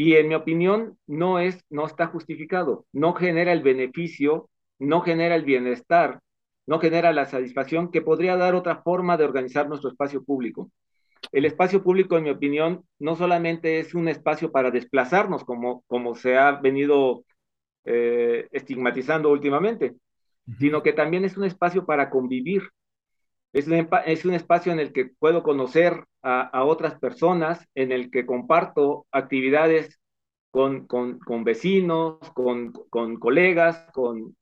Y 0.00 0.16
en 0.16 0.28
mi 0.28 0.34
opinión, 0.34 0.96
no, 1.06 1.40
es, 1.40 1.62
no 1.68 1.84
está 1.84 2.06
justificado, 2.06 2.86
no 2.90 3.12
genera 3.12 3.52
el 3.52 3.60
beneficio, 3.60 4.48
no 4.78 5.02
genera 5.02 5.34
el 5.34 5.44
bienestar, 5.44 6.20
no 6.66 6.80
genera 6.80 7.12
la 7.12 7.26
satisfacción 7.26 7.90
que 7.90 8.00
podría 8.00 8.34
dar 8.38 8.54
otra 8.54 8.80
forma 8.80 9.18
de 9.18 9.24
organizar 9.24 9.68
nuestro 9.68 9.90
espacio 9.90 10.24
público. 10.24 10.70
El 11.32 11.44
espacio 11.44 11.82
público, 11.82 12.16
en 12.16 12.24
mi 12.24 12.30
opinión, 12.30 12.82
no 12.98 13.14
solamente 13.14 13.78
es 13.78 13.94
un 13.94 14.08
espacio 14.08 14.50
para 14.50 14.70
desplazarnos, 14.70 15.44
como, 15.44 15.84
como 15.86 16.14
se 16.14 16.38
ha 16.38 16.52
venido 16.52 17.24
eh, 17.84 18.48
estigmatizando 18.52 19.30
últimamente, 19.30 19.96
sino 20.58 20.82
que 20.82 20.94
también 20.94 21.26
es 21.26 21.36
un 21.36 21.44
espacio 21.44 21.84
para 21.84 22.08
convivir, 22.08 22.62
es 23.52 23.66
un, 23.66 23.88
es 24.06 24.24
un 24.24 24.34
espacio 24.34 24.72
en 24.72 24.80
el 24.80 24.92
que 24.92 25.06
puedo 25.06 25.42
conocer 25.42 26.04
a, 26.22 26.64
otras 26.64 26.98
personas, 26.98 27.66
en 27.74 27.92
el 27.92 28.10
que 28.10 28.26
comparto 28.26 29.06
actividades 29.10 29.98
con, 30.50 30.86
con, 30.86 31.18
con 31.18 31.44
vecinos, 31.44 32.18
con, 32.34 32.72
con, 32.90 33.18
colegas, 33.18 33.86
con, 33.92 34.36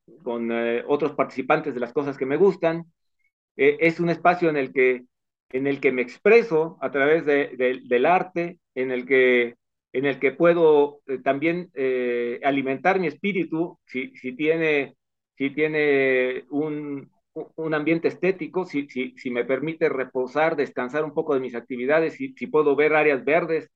eh, 0.53 0.85
otros 0.87 1.12
participantes 1.12 1.75
de 1.75 1.81
las 1.81 1.93
cosas 1.93 2.19
que 2.19 2.27
me 2.27 2.37
gustan. 2.37 2.85
Eh, 3.57 3.79
es 3.81 4.00
un 4.00 4.11
espacio 4.11 4.50
en 4.50 4.57
el 4.57 4.73
que, 4.73 5.05
en 5.50 5.67
el 5.67 5.81
que 5.81 5.93
me 5.93 6.03
expreso 6.03 6.79
a 6.81 6.91
través 6.91 7.25
de, 7.25 7.81
del 7.85 8.07
arte, 8.07 8.59
en 8.75 8.91
el 8.91 9.07
que, 9.07 9.57
en 9.93 10.05
el 10.05 10.19
que 10.19 10.33
puedo 10.33 11.00
eh, 11.07 11.19
también 11.19 11.71
alimentar 12.45 13.00
mi 13.00 13.07
espíritu, 13.07 13.79
si, 13.87 14.15
si 14.17 14.35
tiene, 14.37 14.97
si 15.37 15.50
tiene 15.50 16.45
un, 16.50 17.11
un 17.57 17.75
ambiente 17.75 18.09
estético, 18.09 18.64
si, 18.64 18.88
si, 18.88 19.14
si, 19.16 19.30
me 19.30 19.45
permite 19.45 19.88
reposar, 19.88 20.57
descansar 20.57 21.04
un 21.04 21.14
poco 21.14 21.35
de 21.35 21.40
mis 21.40 21.54
actividades, 21.54 22.14
si, 22.14 22.35
si 22.35 22.47
puedo 22.47 22.76
ver 22.76 22.95
áreas 22.95 23.25
verdes, 23.25 23.71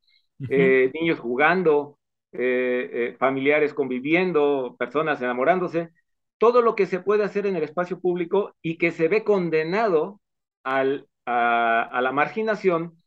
eh, 0.48 0.90
niños 0.94 1.20
jugando, 1.20 1.98
eh, 2.32 2.90
eh, 2.92 3.16
familiares 3.18 3.74
conviviendo, 3.74 4.76
personas 4.78 5.20
enamorándose, 5.22 5.90
todo 6.38 6.62
lo 6.62 6.74
que 6.74 6.86
se 6.86 7.00
puede 7.00 7.24
hacer 7.24 7.46
en 7.46 7.56
el 7.56 7.62
espacio 7.62 8.00
público 8.00 8.54
y 8.62 8.78
que 8.78 8.90
se 8.90 9.08
ve 9.08 9.24
condenado 9.24 10.20
al, 10.64 11.06
a, 11.26 11.82
a, 11.82 12.00
la 12.02 12.12
marginación 12.12 12.98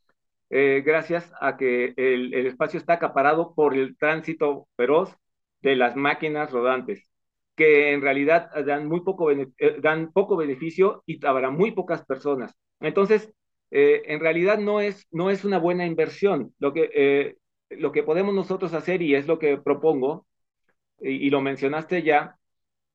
gracias 0.50 1.30
a 1.42 1.58
que 1.58 1.94
el, 1.98 2.34
el 2.34 2.46
espacio 2.46 2.80
está 2.80 2.94
acaparado 2.94 3.54
por 3.56 3.74
el 3.74 3.98
tránsito 3.98 4.70
feroz 4.78 5.14
de 5.62 5.76
las 5.76 5.98
máquinas 5.98 6.52
rodantes 6.52 7.10
que 7.56 7.94
en 7.94 8.02
realidad 8.02 8.50
dan, 8.66 8.88
muy 8.88 9.02
poco, 9.02 9.32
eh, 9.32 9.48
dan 9.82 10.12
poco 10.12 10.36
beneficio 10.38 11.04
y 11.06 11.26
habrá 11.26 11.50
muy 11.52 11.72
pocas 11.72 12.06
personas. 12.06 12.54
Entonces, 12.80 13.32
eh, 13.72 14.04
en 14.06 14.20
realidad 14.20 14.60
no 14.60 14.82
es, 14.82 15.08
no 15.12 15.30
es 15.30 15.46
una 15.46 15.58
buena 15.60 15.86
inversión. 15.86 16.54
Lo 16.60 16.74
que, 16.74 16.90
eh, 16.94 17.36
lo 17.70 17.92
que 17.92 18.04
podemos 18.04 18.34
nosotros 18.36 18.74
hacer, 18.74 19.02
y 19.02 19.16
es 19.16 19.28
lo 19.28 19.40
que 19.40 19.58
propongo, 19.58 20.28
y, 21.00 21.28
y, 21.28 21.30
lo 21.30 21.42
mencionaste 21.42 22.04
ya, 22.04 22.38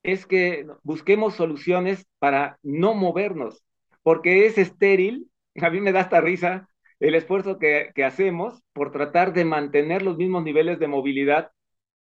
es 0.02 0.26
que 0.26 0.66
busquemos 0.82 1.34
soluciones 1.34 2.06
para 2.18 2.58
no 2.62 2.94
movernos, 2.94 3.62
porque 4.02 4.46
es 4.46 4.58
estéril, 4.58 5.30
a 5.60 5.70
mí 5.70 5.80
me 5.80 5.92
da 5.92 6.00
hasta 6.00 6.20
risa 6.20 6.68
el 7.00 7.14
esfuerzo 7.14 7.58
que, 7.58 7.90
que 7.94 8.04
hacemos 8.04 8.62
por 8.72 8.92
tratar 8.92 9.32
de 9.32 9.44
mantener 9.44 10.02
los 10.02 10.16
mismos 10.16 10.44
niveles 10.44 10.78
de 10.78 10.88
movilidad 10.88 11.50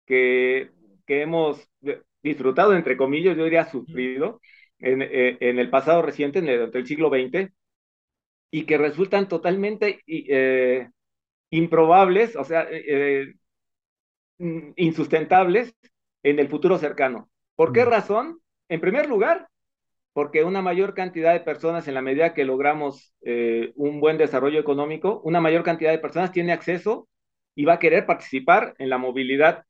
que, 0.07 0.71
que 1.07 1.23
hemos 1.23 1.69
disfrutado, 2.23 2.75
entre 2.75 2.97
comillas, 2.97 3.37
yo 3.37 3.45
diría 3.45 3.67
sufrido, 3.71 4.41
en, 4.79 5.03
eh, 5.03 5.39
en 5.41 5.59
el 5.59 5.71
pasado 5.71 6.03
reciente, 6.03 6.39
en 6.41 6.49
el, 6.49 6.71
el, 6.73 6.87
siglo 6.87 7.11
XX, 7.11 7.53
y 8.51 8.65
que 8.65 8.79
resultan 8.79 9.29
totalmente 9.29 10.01
eh, 10.07 10.89
improbables, 11.51 12.37
o 12.37 12.45
sea, 12.45 12.67
eh, 12.71 13.35
insustentables 14.77 15.75
en 16.23 16.39
el 16.39 16.49
futuro 16.49 16.79
cercano. 16.79 17.29
¿Por 17.57 17.73
qué 17.73 17.85
razón? 17.85 18.41
En 18.69 18.81
primer 18.81 19.09
lugar, 19.09 19.49
porque 20.13 20.45
una 20.45 20.63
mayor 20.63 20.95
cantidad 20.95 21.33
de 21.33 21.41
personas, 21.41 21.89
en 21.89 21.95
la 21.95 22.03
medida 22.03 22.35
que 22.35 22.45
logramos 22.45 23.15
eh, 23.23 23.73
un 23.77 24.01
buen 24.01 24.19
desarrollo 24.19 24.61
económico, 24.61 25.21
una 25.25 25.41
mayor 25.41 25.63
cantidad 25.63 25.91
de 25.93 25.99
personas 25.99 26.33
tiene 26.33 26.53
acceso 26.53 27.09
y 27.55 27.65
va 27.65 27.75
a 27.75 27.79
querer 27.79 28.07
participar 28.07 28.75
en 28.79 28.91
la 28.91 28.99
movilidad 28.99 29.65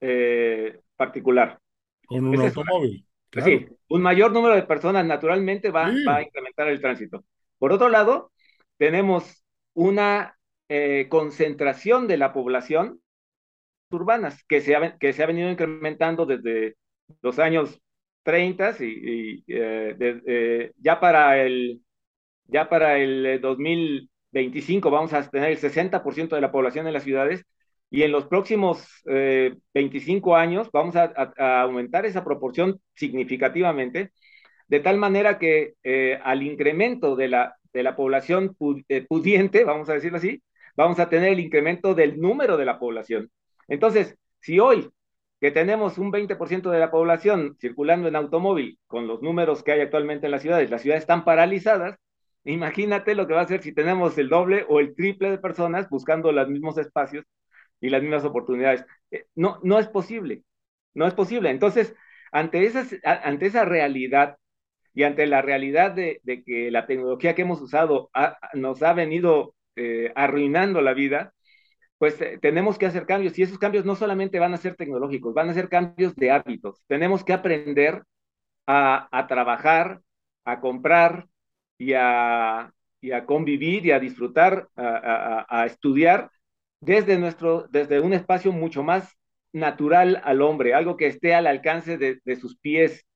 eh, 0.00 0.80
particular. 0.96 1.60
Con 2.08 2.26
un 2.26 2.40
automóvil. 2.40 3.06
Claro. 3.30 3.50
Sí, 3.50 3.66
un 3.88 4.00
mayor 4.02 4.32
número 4.32 4.54
de 4.54 4.62
personas 4.62 5.04
naturalmente 5.04 5.70
va, 5.70 5.90
sí. 5.90 6.02
va, 6.04 6.16
a 6.16 6.22
incrementar 6.22 6.68
el 6.68 6.80
tránsito. 6.80 7.24
Por 7.58 7.72
otro 7.72 7.90
lado, 7.90 8.32
tenemos 8.78 9.44
una 9.74 10.38
eh, 10.68 11.06
concentración 11.10 12.08
de 12.08 12.16
la 12.16 12.32
población 12.32 13.00
urbanas 13.90 14.44
que 14.44 14.60
se, 14.60 14.76
ha, 14.76 14.96
que 14.98 15.12
se 15.12 15.22
ha 15.22 15.26
venido 15.26 15.50
incrementando 15.50 16.26
desde 16.26 16.76
los 17.22 17.38
años 17.38 17.80
30 18.22 18.76
y, 18.80 18.84
y 18.84 19.44
eh, 19.48 19.94
de, 19.96 20.22
eh, 20.26 20.72
ya 20.76 21.00
para 21.00 21.42
el 21.42 21.82
ya 22.46 22.68
para 22.68 22.98
el 22.98 23.40
2025 23.40 24.90
vamos 24.90 25.12
a 25.12 25.28
tener 25.30 25.50
el 25.50 25.58
60% 25.58 26.34
de 26.34 26.40
la 26.40 26.52
población 26.52 26.86
en 26.86 26.94
las 26.94 27.04
ciudades 27.04 27.44
y 27.90 28.02
en 28.02 28.12
los 28.12 28.26
próximos 28.26 28.86
eh, 29.06 29.56
25 29.74 30.36
años 30.36 30.68
vamos 30.72 30.96
a, 30.96 31.12
a, 31.16 31.62
aumentar 31.62 32.04
esa 32.06 32.24
proporción 32.24 32.80
significativamente, 32.94 34.12
de 34.68 34.80
tal 34.80 34.98
manera 34.98 35.38
que 35.38 35.74
eh, 35.82 36.18
al 36.22 36.42
incremento 36.42 37.16
de 37.16 37.28
la, 37.28 37.56
de 37.72 37.82
la 37.82 37.96
población 37.96 38.56
eh, 38.88 39.06
pudiente, 39.08 39.64
vamos 39.64 39.88
a 39.88 39.94
decirlo 39.94 40.18
así, 40.18 40.42
vamos 40.76 40.98
a 41.00 41.08
tener 41.08 41.32
el 41.32 41.40
incremento 41.40 41.94
del 41.94 42.20
número 42.20 42.56
de 42.56 42.66
la 42.66 42.78
población. 42.78 43.30
Entonces, 43.68 44.16
si 44.40 44.60
hoy 44.60 44.90
que 45.40 45.50
tenemos 45.50 45.98
un 45.98 46.10
20% 46.12 46.70
de 46.70 46.80
la 46.80 46.90
población 46.90 47.56
circulando 47.60 48.08
en 48.08 48.16
automóvil 48.16 48.78
con 48.86 49.06
los 49.06 49.22
números 49.22 49.62
que 49.62 49.72
hay 49.72 49.80
actualmente 49.80 50.26
en 50.26 50.32
las 50.32 50.42
ciudades, 50.42 50.70
las 50.70 50.82
ciudades 50.82 51.04
están 51.04 51.24
paralizadas, 51.24 51.96
imagínate 52.44 53.14
lo 53.14 53.26
que 53.26 53.34
va 53.34 53.42
a 53.42 53.46
ser 53.48 53.62
si 53.62 53.72
tenemos 53.72 54.18
el 54.18 54.28
doble 54.28 54.66
o 54.68 54.80
el 54.80 54.94
triple 54.94 55.30
de 55.30 55.38
personas 55.38 55.88
buscando 55.88 56.32
los 56.32 56.48
mismos 56.48 56.76
espacios 56.78 57.24
y 57.80 57.90
las 57.90 58.02
mismas 58.02 58.24
oportunidades. 58.24 58.84
Eh, 59.10 59.26
no, 59.34 59.58
no 59.62 59.78
es 59.78 59.88
posible, 59.88 60.42
no 60.94 61.06
es 61.06 61.14
posible. 61.14 61.50
Entonces, 61.50 61.94
ante, 62.32 62.64
esas, 62.66 62.94
ante 63.04 63.46
esa 63.46 63.64
realidad 63.64 64.36
y 64.94 65.04
ante 65.04 65.26
la 65.26 65.42
realidad 65.42 65.92
de, 65.92 66.20
de 66.24 66.42
que 66.44 66.70
la 66.70 66.86
tecnología 66.86 67.34
que 67.34 67.42
hemos 67.42 67.60
usado 67.60 68.10
nos 68.54 68.82
ha 68.82 68.92
venido 68.94 69.54
eh, 69.76 70.12
arruinando 70.16 70.80
la 70.82 70.94
vida, 70.94 71.32
pues 71.98 72.20
eh, 72.20 72.38
tenemos 72.40 72.78
que 72.78 72.86
hacer 72.86 73.06
cambios 73.06 73.38
y 73.38 73.42
esos 73.42 73.58
cambios 73.58 73.84
no 73.84 73.96
solamente 73.96 74.38
van 74.38 74.54
a 74.54 74.58
ser 74.58 74.76
tecnológicos, 74.76 75.34
van 75.34 75.50
a 75.50 75.54
ser 75.54 75.68
cambios 75.68 76.14
de 76.16 76.30
hábitos. 76.30 76.82
Tenemos 76.86 77.24
que 77.24 77.32
aprender 77.32 78.02
a, 78.66 79.08
a 79.16 79.26
trabajar, 79.26 80.00
a 80.44 80.60
comprar 80.60 81.28
y 81.78 81.92
a, 81.94 82.72
y 83.00 83.12
a, 83.12 83.26
convivir 83.26 83.86
y 83.86 83.92
a 83.92 84.00
disfrutar, 84.00 84.68
a, 84.76 85.46
a 85.48 85.66
estudiar 85.66 86.30
desde, 86.80 87.18
nuestro, 87.18 87.66
desde 87.70 88.00
un 88.00 88.12
espacio 88.12 88.52
mucho 88.52 88.82
más 88.82 89.16
natural 89.52 90.20
al 90.24 90.42
hombre, 90.42 90.74
algo 90.74 90.96
que 90.96 91.06
esté 91.06 91.34
al 91.34 91.46
alcance 91.46 91.98
de, 91.98 92.20
de 92.24 92.36
sus 92.36 92.56
pies, 92.58 93.06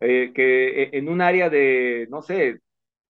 eh, 0.00 0.32
que 0.34 0.82
eh, 0.84 0.90
en 0.92 1.08
un 1.08 1.20
área 1.20 1.50
de, 1.50 2.06
no 2.10 2.22
sé, 2.22 2.60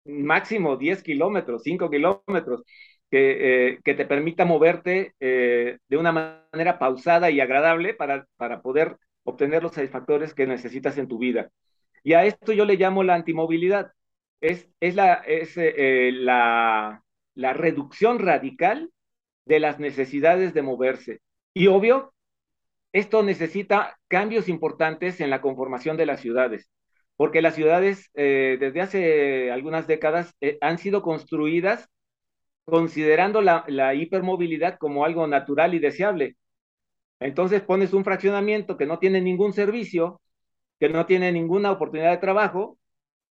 máximo 0.04 0.76
10 0.76 1.02
kilómetros, 1.02 1.62
5 1.62 1.90
kilómetros, 1.90 2.62
que, 3.10 3.68
eh, 3.74 3.78
que, 3.84 3.94
te 3.94 4.06
permita 4.06 4.44
moverte 4.44 5.14
eh, 5.20 5.78
de 5.88 5.96
una 5.96 6.12
manera 6.12 6.78
pausada 6.78 7.30
y 7.30 7.40
agradable 7.40 7.94
para, 7.94 8.26
para 8.36 8.62
poder 8.62 8.96
obtener 9.24 9.62
los 9.62 9.72
satisfactores 9.72 10.34
que 10.34 10.46
necesitas 10.46 10.98
en 10.98 11.08
tu 11.08 11.18
vida. 11.18 11.50
Y 12.02 12.14
a 12.14 12.24
esto 12.24 12.52
yo 12.52 12.64
le 12.64 12.76
llamo 12.76 13.02
la 13.02 13.14
antimovilidad. 13.14 13.92
Es, 14.40 14.68
es, 14.80 14.94
la, 14.94 15.14
es 15.14 15.56
eh, 15.56 16.10
la, 16.12 17.02
la 17.34 17.52
reducción 17.52 18.18
radical 18.18 18.90
de 19.46 19.60
las 19.60 19.78
necesidades 19.78 20.54
de 20.54 20.62
moverse. 20.62 21.20
Y 21.54 21.68
obvio, 21.68 22.12
esto 22.92 23.22
necesita 23.22 23.98
cambios 24.08 24.48
importantes 24.48 25.20
en 25.20 25.30
la 25.30 25.40
conformación 25.40 25.96
de 25.96 26.06
las 26.06 26.20
ciudades, 26.20 26.70
porque 27.16 27.42
las 27.42 27.54
ciudades 27.54 28.10
eh, 28.14 28.56
desde 28.60 28.80
hace 28.80 29.50
algunas 29.50 29.86
décadas 29.86 30.34
eh, 30.40 30.58
han 30.60 30.78
sido 30.78 31.02
construidas 31.02 31.88
considerando 32.64 33.42
la, 33.42 33.64
la, 33.68 33.94
hipermovilidad 33.94 34.78
como 34.78 35.04
algo 35.04 35.26
natural 35.26 35.74
y 35.74 35.78
deseable. 35.78 36.36
Entonces 37.20 37.62
pones 37.62 37.92
un 37.94 38.04
fraccionamiento 38.04 38.76
que 38.76 38.86
no 38.86 38.98
tiene 38.98 39.20
ningún 39.20 39.52
servicio, 39.52 40.20
que 40.80 40.88
no 40.88 41.06
tiene 41.06 41.32
ninguna 41.32 41.72
oportunidad 41.72 42.10
de 42.12 42.18
trabajo, 42.18 42.78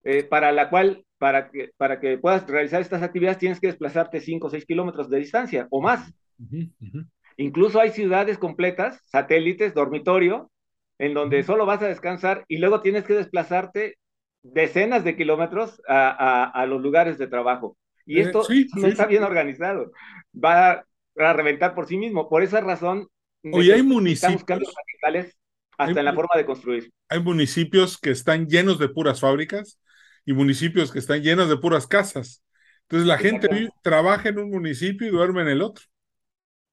eh, 0.05 0.23
para 0.23 0.51
la 0.51 0.69
cual 0.69 1.03
para 1.17 1.49
que, 1.49 1.71
para 1.77 1.99
que 1.99 2.17
puedas 2.17 2.47
realizar 2.47 2.79
estas 2.79 3.01
actividades 3.01 3.39
tienes 3.39 3.59
que 3.59 3.67
desplazarte 3.67 4.21
5 4.21 4.47
o 4.47 4.49
6 4.49 4.65
kilómetros 4.65 5.09
de 5.09 5.17
distancia 5.17 5.67
o 5.71 5.81
más. 5.81 6.13
Uh 6.37 6.43
-huh, 6.43 6.71
uh 6.79 6.85
-huh. 6.85 7.07
Incluso 7.37 7.81
hay 7.81 7.89
ciudades 7.89 8.37
completas, 8.37 9.01
satélites, 9.05 9.73
dormitorio, 9.73 10.51
en 10.99 11.13
donde 11.13 11.43
solo 11.43 11.65
vas 11.65 11.81
a 11.81 11.87
descansar 11.87 12.45
y 12.47 12.57
luego 12.57 12.81
tienes 12.81 13.03
que 13.03 13.13
desplazarte 13.13 13.97
decenas 14.43 15.03
de 15.03 15.15
kilómetros 15.17 15.81
a, 15.87 16.65
los 16.67 16.81
lugares 16.81 17.17
de 17.17 17.27
trabajo. 17.27 17.77
Y 18.05 18.19
eh, 18.19 18.21
esto 18.21 18.43
no 18.75 18.87
está 18.87 19.07
bien 19.07 19.23
organizado. 19.23 19.91
Va 20.33 20.85
a, 21.17 21.33
reventar 21.33 21.73
por 21.73 21.87
sí 21.87 21.97
mismo. 21.97 22.29
Por 22.29 22.43
esa 22.43 22.61
razón, 22.61 23.07
hoy 23.51 23.71
hay 23.71 23.81
municipios 23.81 24.45
radicales 24.47 25.35
hasta 25.77 25.99
en 25.99 26.05
la 26.05 26.13
forma 26.13 26.35
de 26.35 26.45
construir. 26.45 26.91
Hay 27.09 27.19
municipios 27.19 27.97
que 27.97 28.11
están 28.11 28.47
llenos 28.47 28.79
de 28.79 28.87
puras 28.89 29.19
fábricas 29.19 29.79
y 30.25 30.33
municipios 30.33 30.91
que 30.91 30.99
están 30.99 31.21
llenos 31.21 31.49
de 31.49 31.57
puras 31.57 31.87
casas. 31.87 32.43
Entonces 32.83 33.07
la 33.07 33.17
gente 33.17 33.69
trabaja 33.81 34.29
en 34.29 34.39
un 34.39 34.49
municipio 34.51 35.07
y 35.07 35.11
duerme 35.11 35.41
en 35.41 35.47
el 35.49 35.61
otro. 35.61 35.85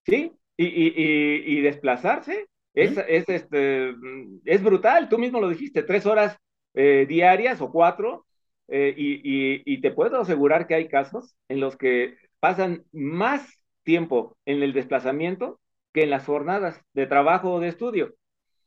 Sí, 0.05 0.33
y, 0.57 0.67
y, 0.67 1.59
y, 1.59 1.61
desplazarse 1.61 2.49
es, 2.75 2.99
es, 3.09 3.29
este, 3.29 3.95
es 4.45 4.63
brutal. 4.63 5.09
Tú 5.09 5.19
mismo 5.19 5.41
lo 5.41 5.49
dijiste, 5.49 5.83
tres 5.83 6.07
horas 6.07 6.37
eh, 6.75 7.07
diarias 7.09 7.61
o 7.61 7.71
cuatro, 7.71 8.27
eh, 8.69 8.95
y, 8.97 9.63
y, 9.65 9.81
te 9.81 9.91
puedo 9.91 10.21
asegurar 10.21 10.67
que 10.67 10.75
hay 10.75 10.89
casos 10.89 11.35
en 11.49 11.61
los 11.61 11.77
que 11.77 12.17
pasan 12.41 12.85
más 12.93 13.61
tiempo 13.83 14.37
en 14.47 14.63
el 14.63 14.73
desplazamiento 14.73 15.61
que 15.93 16.05
en 16.05 16.11
las 16.11 16.25
jornadas 16.25 16.81
de 16.95 17.07
trabajo 17.07 17.53
o 17.53 17.61
de 17.61 17.69
estudio. 17.69 18.15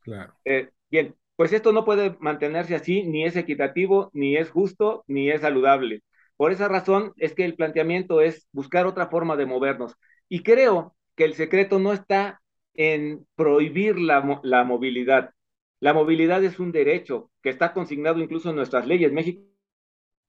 Claro. 0.01 0.33
Eh, 0.45 0.69
bien, 0.91 1.15
pues 1.35 1.53
esto 1.53 1.71
no 1.71 1.85
puede 1.85 2.15
mantenerse 2.19 2.75
así, 2.75 3.03
ni 3.03 3.25
es 3.25 3.35
equitativo, 3.35 4.09
ni 4.13 4.37
es 4.37 4.49
justo, 4.49 5.03
ni 5.07 5.29
es 5.29 5.41
saludable. 5.41 6.01
Por 6.37 6.51
esa 6.51 6.67
razón 6.67 7.13
es 7.17 7.33
que 7.33 7.45
el 7.45 7.55
planteamiento 7.55 8.21
es 8.21 8.47
buscar 8.51 8.85
otra 8.85 9.07
forma 9.07 9.35
de 9.35 9.45
movernos. 9.45 9.95
Y 10.29 10.43
creo 10.43 10.95
que 11.15 11.25
el 11.25 11.33
secreto 11.33 11.79
no 11.79 11.93
está 11.93 12.41
en 12.73 13.25
prohibir 13.35 13.97
la, 13.97 14.41
la 14.43 14.63
movilidad. 14.63 15.31
La 15.79 15.93
movilidad 15.93 16.43
es 16.43 16.59
un 16.59 16.71
derecho 16.71 17.31
que 17.41 17.49
está 17.49 17.73
consignado 17.73 18.19
incluso 18.19 18.49
en 18.49 18.57
nuestras 18.57 18.87
leyes. 18.87 19.11
México 19.11 19.41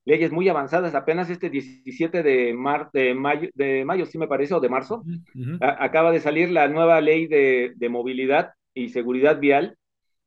leyes 0.07 0.33
muy 0.33 0.49
avanzadas. 0.49 0.95
Apenas 0.95 1.29
este 1.29 1.51
17 1.51 2.23
de, 2.23 2.55
mar, 2.55 2.89
de, 2.95 3.13
mayo, 3.15 3.51
de 3.55 3.85
mayo, 3.85 4.07
sí 4.07 4.17
me 4.17 4.29
parece, 4.29 4.55
o 4.55 4.61
de 4.61 4.71
marzo, 4.71 5.03
acaba 5.61 6.13
de 6.13 6.21
salir 6.21 6.51
la 6.51 6.69
nueva 6.69 7.01
ley 7.03 7.27
de, 7.27 7.73
de, 7.77 7.89
movilidad 7.91 8.53
y 8.73 8.89
seguridad 8.89 9.39
vial, 9.39 9.77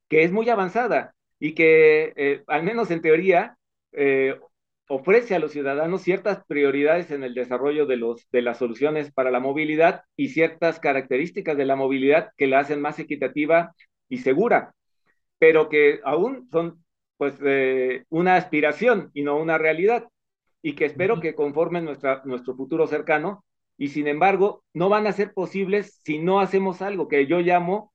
que 0.09 0.23
es 0.23 0.31
muy 0.31 0.49
avanzada 0.49 1.13
y 1.39 1.53
que, 1.53 2.13
eh, 2.17 2.43
al 2.47 2.63
menos 2.63 2.91
en 2.91 3.01
teoría, 3.01 3.57
eh, 3.93 4.37
ofrece 4.89 5.35
a 5.35 5.39
los 5.39 5.51
ciudadanos 5.51 6.01
ciertas 6.01 6.43
prioridades 6.47 7.11
en 7.11 7.23
el 7.23 7.35
desarrollo 7.35 7.85
de, 7.85 7.97
los, 7.97 8.27
de 8.31 8.41
las 8.41 8.57
soluciones 8.57 9.11
para 9.11 9.31
la 9.31 9.39
movilidad 9.39 10.03
y 10.17 10.29
ciertas 10.29 10.79
características 10.79 11.55
de 11.55 11.65
la 11.65 11.75
movilidad 11.75 12.31
que 12.37 12.47
la 12.47 12.59
hacen 12.59 12.81
más 12.81 12.97
equitativa 12.99 13.73
y 14.09 14.17
segura, 14.17 14.73
pero 15.37 15.69
que 15.69 15.99
aún 16.03 16.49
son 16.51 16.83
pues 17.17 17.35
eh, 17.45 18.05
una 18.09 18.35
aspiración 18.35 19.11
y 19.13 19.23
no 19.23 19.37
una 19.37 19.57
realidad, 19.57 20.07
y 20.61 20.73
que 20.73 20.85
espero 20.85 21.19
que 21.19 21.35
conformen 21.35 21.85
nuestra, 21.85 22.21
nuestro 22.25 22.55
futuro 22.55 22.87
cercano, 22.87 23.45
y 23.77 23.89
sin 23.89 24.07
embargo 24.07 24.63
no 24.73 24.89
van 24.89 25.05
a 25.05 25.13
ser 25.13 25.33
posibles 25.33 25.99
si 26.03 26.17
no 26.17 26.39
hacemos 26.39 26.81
algo 26.81 27.07
que 27.07 27.27
yo 27.27 27.39
llamo 27.39 27.93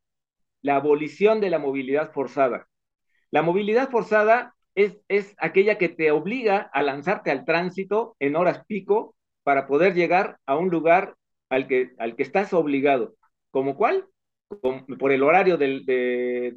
la 0.65 0.77
abolición 0.77 1.41
de 1.43 1.51
la 1.51 1.59
movilidad 1.59 2.11
forzada. 2.13 2.67
La 3.31 3.43
movilidad 3.43 3.91
forzada 3.91 4.55
es, 4.75 4.97
es 5.09 5.35
aquella 5.37 5.77
que 5.77 5.91
te 5.91 6.11
obliga 6.11 6.71
a 6.73 6.83
lanzarte 6.83 7.31
al 7.31 7.45
tránsito 7.45 8.17
en 8.19 8.35
horas 8.35 8.65
pico 8.67 9.15
para 9.43 9.67
poder 9.67 9.93
llegar 9.93 10.39
a 10.47 10.57
un 10.57 10.71
lugar 10.71 11.17
al 11.51 11.69
que, 11.69 11.93
al 11.99 12.17
que 12.17 12.23
estás 12.23 12.55
obligado. 12.55 13.15
¿Como 13.51 13.77
cuál? 13.77 14.07
por 14.99 15.13
el 15.13 15.23
horario 15.23 15.57
del, 15.57 15.85
de, 15.85 16.53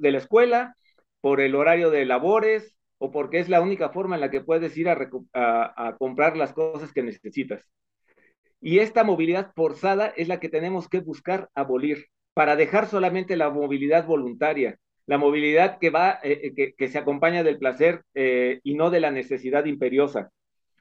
la 0.00 0.18
escuela, 0.18 0.76
por 1.20 1.40
el 1.40 1.54
horario 1.54 1.90
de 1.90 2.04
labores 2.04 2.76
o 2.98 3.10
porque 3.10 3.38
es 3.38 3.48
la 3.48 3.60
única 3.60 3.90
forma 3.90 4.16
en 4.16 4.20
la 4.20 4.30
que 4.30 4.40
puedes 4.40 4.76
ir 4.76 4.88
a 4.88 5.96
comprar 5.98 6.36
las 6.36 6.52
cosas 6.52 6.92
que 6.92 7.02
necesitas. 7.02 7.62
Y 8.60 8.80
esta 8.80 9.04
movilidad 9.04 9.52
forzada 9.54 10.08
es 10.08 10.28
la 10.28 10.40
que 10.40 10.48
tenemos 10.48 10.88
que 10.88 11.00
buscar 11.00 11.48
abolir 11.54 12.06
para 12.36 12.54
dejar 12.54 12.86
solamente 12.86 13.34
la 13.34 13.48
movilidad 13.48 14.04
voluntaria, 14.04 14.78
la 15.06 15.16
movilidad 15.16 15.78
que 15.78 15.88
va, 15.88 16.20
eh, 16.22 16.38
eh, 16.42 16.54
que, 16.54 16.74
que, 16.74 16.88
se 16.88 16.98
acompaña 16.98 17.42
del 17.42 17.56
placer 17.56 18.02
eh, 18.12 18.60
y 18.62 18.74
no 18.74 18.90
de 18.90 19.00
la 19.00 19.10
necesidad 19.10 19.64
imperiosa. 19.64 20.30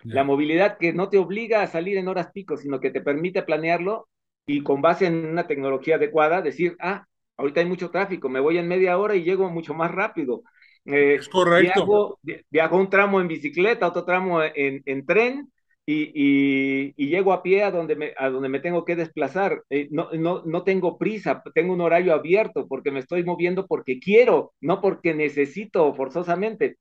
La 0.03 0.25
movilidad 0.25 0.77
que 0.77 0.91
no 0.91 1.07
te 1.07 1.17
obliga 1.17 1.61
a 1.61 1.67
salir 1.67 1.97
en 1.97 2.09
horas 2.09 2.31
pico, 2.33 2.57
sino 2.57 2.81
que 2.81 2.91
te 2.91 2.99
permite 2.99 3.41
planearlo 3.41 4.09
y 4.45 4.63
con 4.63 4.81
base 4.81 5.05
en 5.05 5.25
una 5.25 5.47
tecnología 5.47 5.95
adecuada 5.95 6.41
decir, 6.41 6.75
ah, 6.81 7.05
ahorita 7.37 7.61
hay 7.61 7.67
mucho 7.67 7.89
tráfico, 7.89 8.27
me 8.27 8.41
voy 8.41 8.57
en 8.57 8.67
media 8.67 8.97
hora 8.97 9.15
y 9.15 9.23
llego 9.23 9.49
mucho 9.49 9.73
más 9.73 9.91
rápido. 9.91 10.43
es 10.83 11.29
correcto. 11.29 12.19
Viajo, 12.51 12.77
un 12.77 12.89
tramo 12.89 13.21
en 13.21 13.29
bicicleta, 13.29 13.87
otro 13.87 14.03
tramo 14.03 14.43
en, 14.43 14.83
en 14.85 15.05
tren 15.05 15.49
y, 15.87 16.93
y, 16.97 17.07
llego 17.07 17.31
a 17.31 17.43
pie 17.43 17.63
a 17.63 17.69
donde 17.69 17.95
me, 17.95 18.13
a 18.17 18.29
donde 18.29 18.49
me 18.49 18.59
tengo 18.59 18.85
que 18.85 18.95
desplazar. 18.95 19.63
Eh, 19.69 19.87
no, 19.91 20.09
no, 20.13 20.41
no 20.43 20.63
tengo 20.63 20.97
prisa, 20.97 21.43
tengo 21.53 21.73
un 21.73 21.81
horario 21.81 22.13
abierto 22.13 22.67
porque 22.67 22.91
me 22.91 22.99
estoy 22.99 23.23
moviendo 23.23 23.67
porque 23.67 23.99
quiero, 23.99 24.53
no 24.61 24.81
porque 24.81 25.13
necesito 25.13 25.93
forzosamente. 25.93 26.77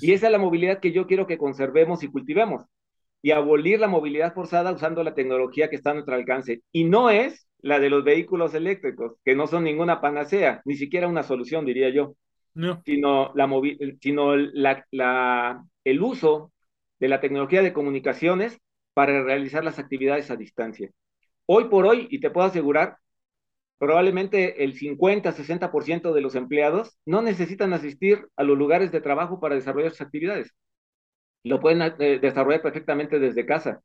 Y 0.00 0.12
esa 0.12 0.26
es 0.26 0.32
la 0.32 0.38
movilidad 0.38 0.80
que 0.80 0.92
yo 0.92 1.06
quiero 1.06 1.26
que 1.26 1.38
conservemos 1.38 2.02
y 2.02 2.08
cultivemos. 2.08 2.64
Y 3.20 3.32
abolir 3.32 3.80
la 3.80 3.88
movilidad 3.88 4.34
forzada 4.34 4.72
usando 4.72 5.02
la 5.02 5.14
tecnología 5.14 5.68
que 5.68 5.76
está 5.76 5.90
a 5.90 5.94
nuestro 5.94 6.14
alcance. 6.14 6.62
Y 6.72 6.84
no 6.84 7.10
es 7.10 7.48
la 7.60 7.80
de 7.80 7.90
los 7.90 8.04
vehículos 8.04 8.54
eléctricos, 8.54 9.14
que 9.24 9.34
no 9.34 9.46
son 9.46 9.64
ninguna 9.64 10.00
panacea, 10.00 10.62
ni 10.64 10.76
siquiera 10.76 11.08
una 11.08 11.22
solución, 11.22 11.64
diría 11.64 11.90
yo. 11.90 12.14
No. 12.54 12.82
Sino, 12.84 13.32
la, 13.34 13.48
sino 14.00 14.36
la, 14.36 14.84
la, 14.90 15.64
el 15.84 16.02
uso 16.02 16.52
de 17.00 17.08
la 17.08 17.20
tecnología 17.20 17.62
de 17.62 17.72
comunicaciones 17.72 18.58
para 18.94 19.22
realizar 19.22 19.64
las 19.64 19.78
actividades 19.78 20.30
a 20.30 20.36
distancia. 20.36 20.90
Hoy 21.46 21.64
por 21.64 21.86
hoy, 21.86 22.08
y 22.10 22.20
te 22.20 22.30
puedo 22.30 22.46
asegurar, 22.46 22.98
probablemente 23.78 24.64
el 24.64 24.74
50-60% 24.74 26.12
de 26.12 26.20
los 26.20 26.34
empleados 26.34 26.98
no 27.06 27.22
necesitan 27.22 27.72
asistir 27.72 28.26
a 28.36 28.42
los 28.42 28.58
lugares 28.58 28.92
de 28.92 29.00
trabajo 29.00 29.40
para 29.40 29.54
desarrollar 29.54 29.92
sus 29.92 30.00
actividades. 30.00 30.52
Lo 31.44 31.60
pueden 31.60 31.82
eh, 31.82 32.18
desarrollar 32.18 32.62
perfectamente 32.62 33.18
desde 33.18 33.46
casa. 33.46 33.80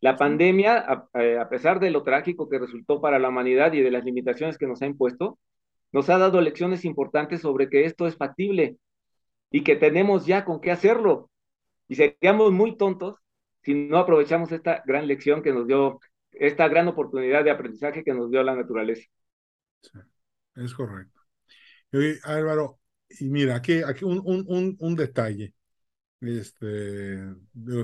La 0.00 0.16
pandemia, 0.16 1.06
eh, 1.14 1.38
a, 1.38 1.48
pesar 1.48 1.80
de 1.80 1.90
lo 1.90 2.02
trágico 2.02 2.48
que 2.48 2.58
resultó 2.58 3.00
para 3.00 3.18
la 3.18 3.28
humanidad 3.28 3.72
y 3.72 3.80
de 3.80 3.90
las 3.90 4.04
limitaciones 4.04 4.58
que 4.58 4.66
nos 4.66 4.82
ha 4.82 4.86
impuesto, 4.86 5.38
nos 5.92 6.10
ha 6.10 6.18
dado 6.18 6.40
lecciones 6.40 6.84
importantes 6.84 7.40
sobre 7.40 7.68
que 7.68 7.84
esto 7.84 8.06
es 8.06 8.16
factible 8.16 8.76
y 9.50 9.62
que 9.62 9.76
tenemos 9.76 10.26
ya 10.26 10.44
con 10.44 10.60
qué 10.60 10.72
hacerlo. 10.72 11.30
Y 11.88 11.96
seríamos 11.96 12.52
muy 12.52 12.76
tontos 12.76 13.16
si 13.62 13.74
no 13.74 13.98
aprovechamos 13.98 14.52
esta 14.52 14.82
gran 14.86 15.06
lección 15.06 15.42
que 15.42 15.52
nos 15.52 15.66
dio, 15.66 16.00
esta 16.32 16.68
gran 16.68 16.88
oportunidad 16.88 17.44
de 17.44 17.50
aprendizaje 17.50 18.04
que 18.04 18.12
nos 18.14 18.30
dio 18.30 18.42
la 18.42 18.54
naturaleza. 18.54 19.08
es 20.56 20.74
correcto. 20.74 21.20
Álvaro, 22.24 22.80
y 23.20 23.28
mira, 23.28 23.56
aquí, 23.56 23.82
aquí 23.82 24.04
un, 24.04 24.20
un, 24.24 24.76
un 24.78 24.96
detalle 24.96 25.54
este, 26.20 27.18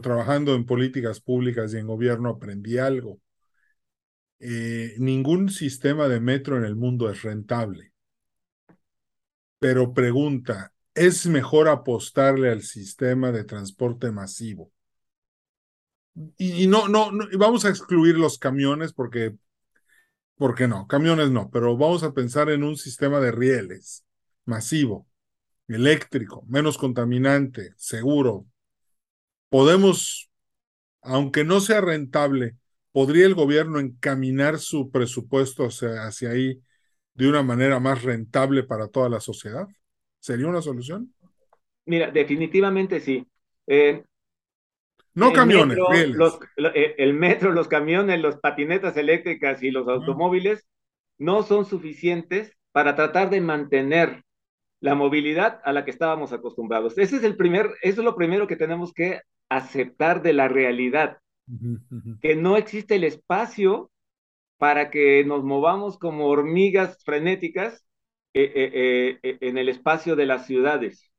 trabajando 0.02 0.54
en 0.54 0.66
políticas 0.66 1.20
públicas 1.20 1.72
y 1.74 1.78
en 1.78 1.86
gobierno 1.86 2.30
aprendí 2.30 2.78
algo. 2.78 3.20
Eh, 4.40 4.94
ningún 4.98 5.50
sistema 5.50 6.08
de 6.08 6.20
metro 6.20 6.56
en 6.56 6.64
el 6.64 6.74
mundo 6.76 7.10
es 7.10 7.22
rentable. 7.22 7.92
Pero 9.58 9.92
pregunta, 9.94 10.72
¿es 10.94 11.26
mejor 11.26 11.68
apostarle 11.68 12.50
al 12.50 12.62
sistema 12.62 13.32
de 13.32 13.44
transporte 13.44 14.10
masivo? 14.10 14.72
Y, 16.36 16.66
no, 16.66 16.88
no, 16.88 17.12
no, 17.12 17.26
vamos 17.38 17.64
a 17.64 17.68
excluir 17.68 18.18
los 18.18 18.38
camiones 18.38 18.92
porque, 18.92 19.36
porque 20.36 20.66
no, 20.68 20.86
camiones 20.86 21.30
no, 21.30 21.50
pero 21.50 21.76
vamos 21.76 22.02
a 22.02 22.12
pensar 22.12 22.50
en 22.50 22.64
un 22.64 22.76
sistema 22.76 23.20
de 23.20 23.30
rieles 23.32 24.04
masivo 24.44 25.06
eléctrico, 25.68 26.44
menos 26.48 26.78
contaminante, 26.78 27.72
seguro. 27.76 28.46
Podemos, 29.48 30.30
aunque 31.02 31.44
no 31.44 31.60
sea 31.60 31.80
rentable, 31.80 32.56
¿podría 32.92 33.26
el 33.26 33.34
gobierno 33.34 33.80
encaminar 33.80 34.58
su 34.58 34.90
presupuesto 34.90 35.66
hacia, 35.66 36.30
ahí 36.30 36.62
de 37.14 37.28
una 37.28 37.42
manera 37.42 37.80
más 37.80 38.02
rentable 38.02 38.64
para 38.64 38.88
toda 38.88 39.08
la 39.08 39.20
sociedad? 39.20 39.68
¿Sería 40.20 40.46
una 40.46 40.62
solución? 40.62 41.12
Mira, 41.86 42.10
definitivamente 42.10 43.00
sí. 43.00 43.26
Eh, 43.66 44.04
no 45.14 45.32
camiones, 45.32 45.76
los, 46.14 46.38
eh, 46.74 46.94
el 46.98 47.14
metro, 47.14 47.50
los 47.52 47.66
camiones, 47.66 48.20
las 48.20 48.36
patinetas 48.36 48.96
eléctricas 48.96 49.62
y 49.62 49.70
los 49.70 49.88
automóviles 49.88 50.66
no 51.18 51.42
son 51.42 51.64
suficientes 51.64 52.56
para 52.72 52.94
tratar 52.94 53.28
de 53.30 53.40
mantener 53.40 54.22
la 54.80 54.94
movilidad 54.94 55.60
a 55.64 55.72
la 55.72 55.84
que 55.84 55.90
estábamos 55.90 56.32
acostumbrados. 56.32 56.96
Ese 56.96 57.16
es 57.16 57.24
el 57.24 57.36
primer, 57.36 57.66
eso 57.82 58.00
es 58.00 58.04
lo 58.04 58.16
primero 58.16 58.46
que 58.46 58.56
tenemos 58.56 58.92
que 58.92 59.20
aceptar 59.48 60.22
de 60.22 60.32
la 60.32 60.48
realidad, 60.48 61.18
que 62.22 62.36
no 62.36 62.56
existe 62.56 62.94
el 62.94 63.04
espacio 63.04 63.90
para 64.58 64.90
que 64.90 65.24
nos 65.24 65.42
movamos 65.42 65.98
como 65.98 66.28
hormigas 66.28 67.02
frenéticas 67.04 67.84
eh, 68.34 68.52
eh, 68.54 69.18
eh, 69.22 69.38
en 69.40 69.58
el 69.58 69.68
espacio 69.68 70.16
de 70.16 70.26
las 70.26 70.46
ciudades, 70.46 71.10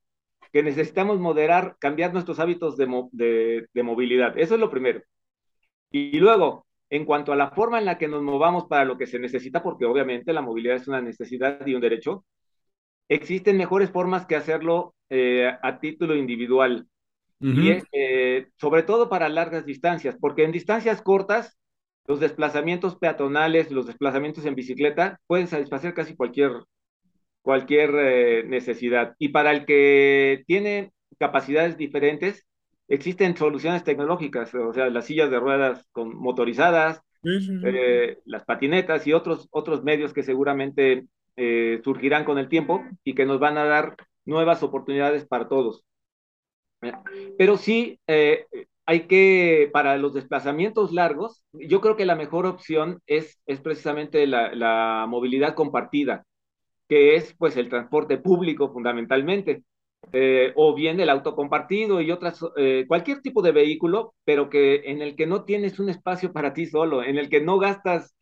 que 0.52 0.64
necesitamos 0.64 1.20
moderar, 1.20 1.78
cambiar 1.80 2.14
nuestros 2.14 2.40
hábitos 2.40 2.78
de, 2.78 3.68
de 3.74 3.84
movilidad. 3.84 4.38
Eso 4.38 4.56
es 4.56 4.60
lo 4.60 4.70
primero. 4.70 5.02
Y 5.92 6.20
luego, 6.20 6.66
en 6.90 7.06
cuanto 7.06 7.32
a 7.32 7.36
la 7.38 7.52
forma 7.52 7.80
en 7.80 7.86
la 7.86 7.98
que 7.98 8.08
nos 8.08 8.22
movamos 8.22 8.66
para 8.66 8.86
lo 8.86 8.98
que 8.98 9.08
se 9.08 9.20
necesita, 9.20 9.64
porque 9.64 9.86
obviamente 9.86 10.34
la 10.34 10.42
movilidad 10.42 10.76
es 10.76 10.88
una 10.88 11.02
necesidad 11.02 11.66
y 11.66 11.74
un 11.74 11.82
derecho, 11.82 12.26
existen 13.08 13.58
mejores 13.58 13.92
formas 13.92 14.26
que 14.26 14.36
hacerlo 14.36 14.96
eh, 15.10 15.52
a 15.62 15.80
título 15.80 16.16
individual. 16.16 16.88
Y 17.44 17.72
es, 17.72 17.84
eh, 17.92 18.50
sobre 18.58 18.84
todo 18.84 19.10
para 19.10 19.28
largas 19.28 19.66
distancias, 19.66 20.16
porque 20.20 20.44
en 20.44 20.52
distancias 20.52 21.02
cortas, 21.02 21.58
los 22.06 22.20
desplazamientos 22.20 22.98
peatonales, 22.98 23.72
los 23.72 23.88
desplazamientos 23.88 24.46
en 24.46 24.54
bicicleta 24.54 25.20
pueden 25.26 25.48
satisfacer 25.48 25.96
casi 25.96 26.16
cualquier, 26.16 26.52
cualquier 27.42 27.92
eh, 27.96 28.44
necesidad. 28.46 29.16
Y 29.20 29.30
para 29.30 29.52
el 29.52 29.66
que 29.66 30.44
tiene 30.48 30.92
capacidades 31.20 31.78
diferentes, 31.78 32.46
existen 32.88 33.38
soluciones 33.38 33.84
tecnológicas, 33.84 34.54
o 34.54 34.74
sea, 34.74 34.90
las 34.90 35.06
sillas 35.06 35.32
de 35.32 35.40
ruedas 35.40 35.86
con 35.92 36.16
motorizadas, 36.16 37.02
eh, 37.24 38.18
las 38.26 38.44
patinetas 38.46 39.06
y 39.08 39.14
otros, 39.14 39.48
otros 39.52 39.84
medios 39.84 40.14
que 40.14 40.24
seguramente 40.24 41.06
eh, 41.36 41.80
surgirán 41.84 42.26
con 42.26 42.38
el 42.38 42.50
tiempo 42.50 42.84
y 43.04 43.14
que 43.16 43.26
nos 43.26 43.40
van 43.40 43.58
a 43.58 43.66
dar 43.66 43.96
nuevas 44.26 44.64
oportunidades 44.64 45.26
para 45.26 45.48
todos. 45.48 45.84
Pero 47.38 47.58
sí, 47.58 48.00
eh, 48.08 48.46
hay 48.86 49.08
que, 49.08 49.70
para 49.72 49.98
los 49.98 50.14
desplazamientos 50.14 50.92
largos, 50.92 51.44
yo 51.54 51.80
creo 51.82 51.96
que 51.96 52.06
la 52.06 52.16
mejor 52.16 52.46
opción 52.46 53.02
es, 53.06 53.40
es 53.46 53.62
precisamente 53.62 54.26
la, 54.28 54.54
la 54.56 55.06
movilidad 55.08 55.54
compartida, 55.56 56.26
que 56.92 57.16
es 57.16 57.34
pues 57.38 57.56
el 57.58 57.70
transporte 57.70 58.18
público 58.18 58.70
fundamentalmente. 58.74 59.64
Eh, 60.12 60.52
o 60.58 60.76
bien 60.76 61.00
el 61.00 61.10
auto 61.10 61.36
compartido 61.36 62.02
y 62.02 62.12
otras, 62.12 62.42
eh, 62.58 62.84
cualquier 62.90 63.22
tipo 63.22 63.42
de 63.42 63.54
vehículo, 63.54 64.14
pero 64.26 64.50
que 64.50 64.82
en 64.92 65.02
el 65.02 65.16
que 65.16 65.26
no 65.28 65.46
tienes 65.46 65.80
un 65.80 65.90
espacio 65.90 66.34
para 66.34 66.54
ti 66.54 66.66
solo, 66.66 67.04
en 67.04 67.18
el 67.18 67.30
que 67.30 67.40
no 67.40 67.60
gastas 67.60 68.16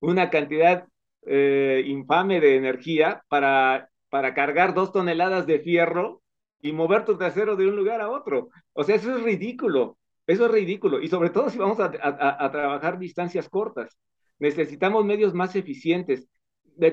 una 0.00 0.30
cantidad 0.30 0.86
eh, 1.26 1.82
infame 1.86 2.40
de 2.40 2.56
energía 2.56 3.22
para, 3.28 3.90
para 4.10 4.34
cargar 4.34 4.74
dos 4.74 4.92
toneladas 4.92 5.46
de 5.46 5.60
fierro 5.60 6.22
y 6.62 6.72
mover 6.72 7.04
tu 7.04 7.18
trasero 7.18 7.56
de 7.56 7.66
un 7.68 7.76
lugar 7.76 8.00
a 8.00 8.10
otro. 8.10 8.48
O 8.72 8.84
sea, 8.84 8.96
eso 8.96 9.14
es 9.16 9.22
ridículo, 9.22 9.98
eso 10.26 10.46
es 10.46 10.52
ridículo. 10.52 11.02
Y 11.02 11.08
sobre 11.08 11.30
todo 11.30 11.50
si 11.50 11.58
vamos 11.58 11.80
a, 11.80 11.92
a, 12.02 12.44
a 12.46 12.50
trabajar 12.52 12.98
distancias 12.98 13.48
cortas. 13.50 13.98
Necesitamos 14.38 15.04
medios 15.04 15.34
más 15.34 15.56
eficientes. 15.56 16.28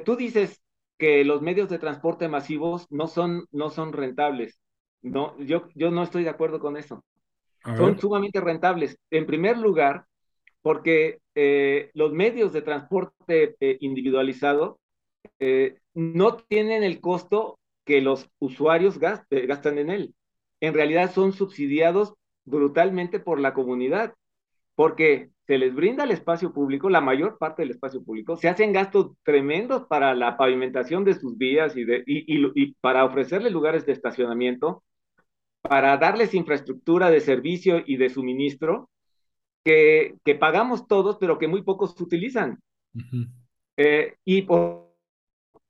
Tú 0.04 0.15
dices, 0.15 0.62
que 0.97 1.23
los 1.25 1.41
medios 1.41 1.69
de 1.69 1.79
transporte 1.79 2.27
masivos 2.27 2.88
no 2.89 3.08
son, 3.08 3.45
no 3.51 3.69
son 3.69 3.93
rentables. 3.93 4.60
No, 5.01 5.38
yo, 5.39 5.67
yo 5.75 5.91
no 5.91 6.03
estoy 6.03 6.23
de 6.23 6.29
acuerdo 6.29 6.60
con 6.60 6.77
eso. 6.77 7.03
Son 7.77 7.99
sumamente 7.99 8.41
rentables. 8.41 8.97
En 9.10 9.25
primer 9.25 9.58
lugar, 9.58 10.05
porque 10.62 11.19
eh, 11.34 11.89
los 11.93 12.12
medios 12.12 12.53
de 12.53 12.62
transporte 12.62 13.55
eh, 13.60 13.77
individualizado 13.81 14.79
eh, 15.39 15.79
no 15.93 16.38
tienen 16.38 16.84
el 16.84 17.01
costo 17.01 17.60
que 17.84 18.01
los 18.01 18.29
usuarios 18.39 18.99
gastan 18.99 19.77
en 19.77 19.89
él. 19.89 20.15
En 20.60 20.73
realidad 20.73 21.12
son 21.12 21.34
subsidiados 21.34 22.13
brutalmente 22.45 23.19
por 23.19 23.39
la 23.39 23.53
comunidad, 23.53 24.13
porque 24.75 25.29
se 25.47 25.58
les 25.58 25.75
brinda 25.75 26.03
el 26.03 26.12
espacio 26.12 26.51
público, 26.51 26.89
la 26.89 27.01
mayor 27.01 27.38
parte 27.38 27.62
del 27.62 27.71
espacio 27.71 28.03
público, 28.03 28.36
se 28.36 28.49
hacen 28.49 28.73
gastos 28.73 29.12
tremendos 29.23 29.86
para 29.86 30.15
la 30.15 30.38
pavimentación 30.38 31.03
de 31.03 31.13
sus 31.13 31.38
vías 31.38 31.77
y, 31.77 31.84
de, 31.84 32.03
y, 32.05 32.73
para 32.81 33.05
ofrecerles 33.05 33.51
lugares 33.51 33.86
de 33.86 33.93
estacionamiento, 33.93 34.84
para 35.62 35.97
darles 35.97 36.34
infraestructura 36.34 37.10
de 37.10 37.21
servicio 37.21 37.84
y 37.86 37.97
de 37.97 38.10
suministro 38.10 38.89
que, 39.63 40.15
que 40.23 40.36
pagamos 40.36 40.88
todos, 40.88 41.17
pero 41.19 41.38
que 41.38 41.47
muy 41.47 41.62
pocos 41.63 41.99
utilizan. 41.99 42.60
Eh, 43.77 44.15
y 44.23 44.43
por, 44.43 44.86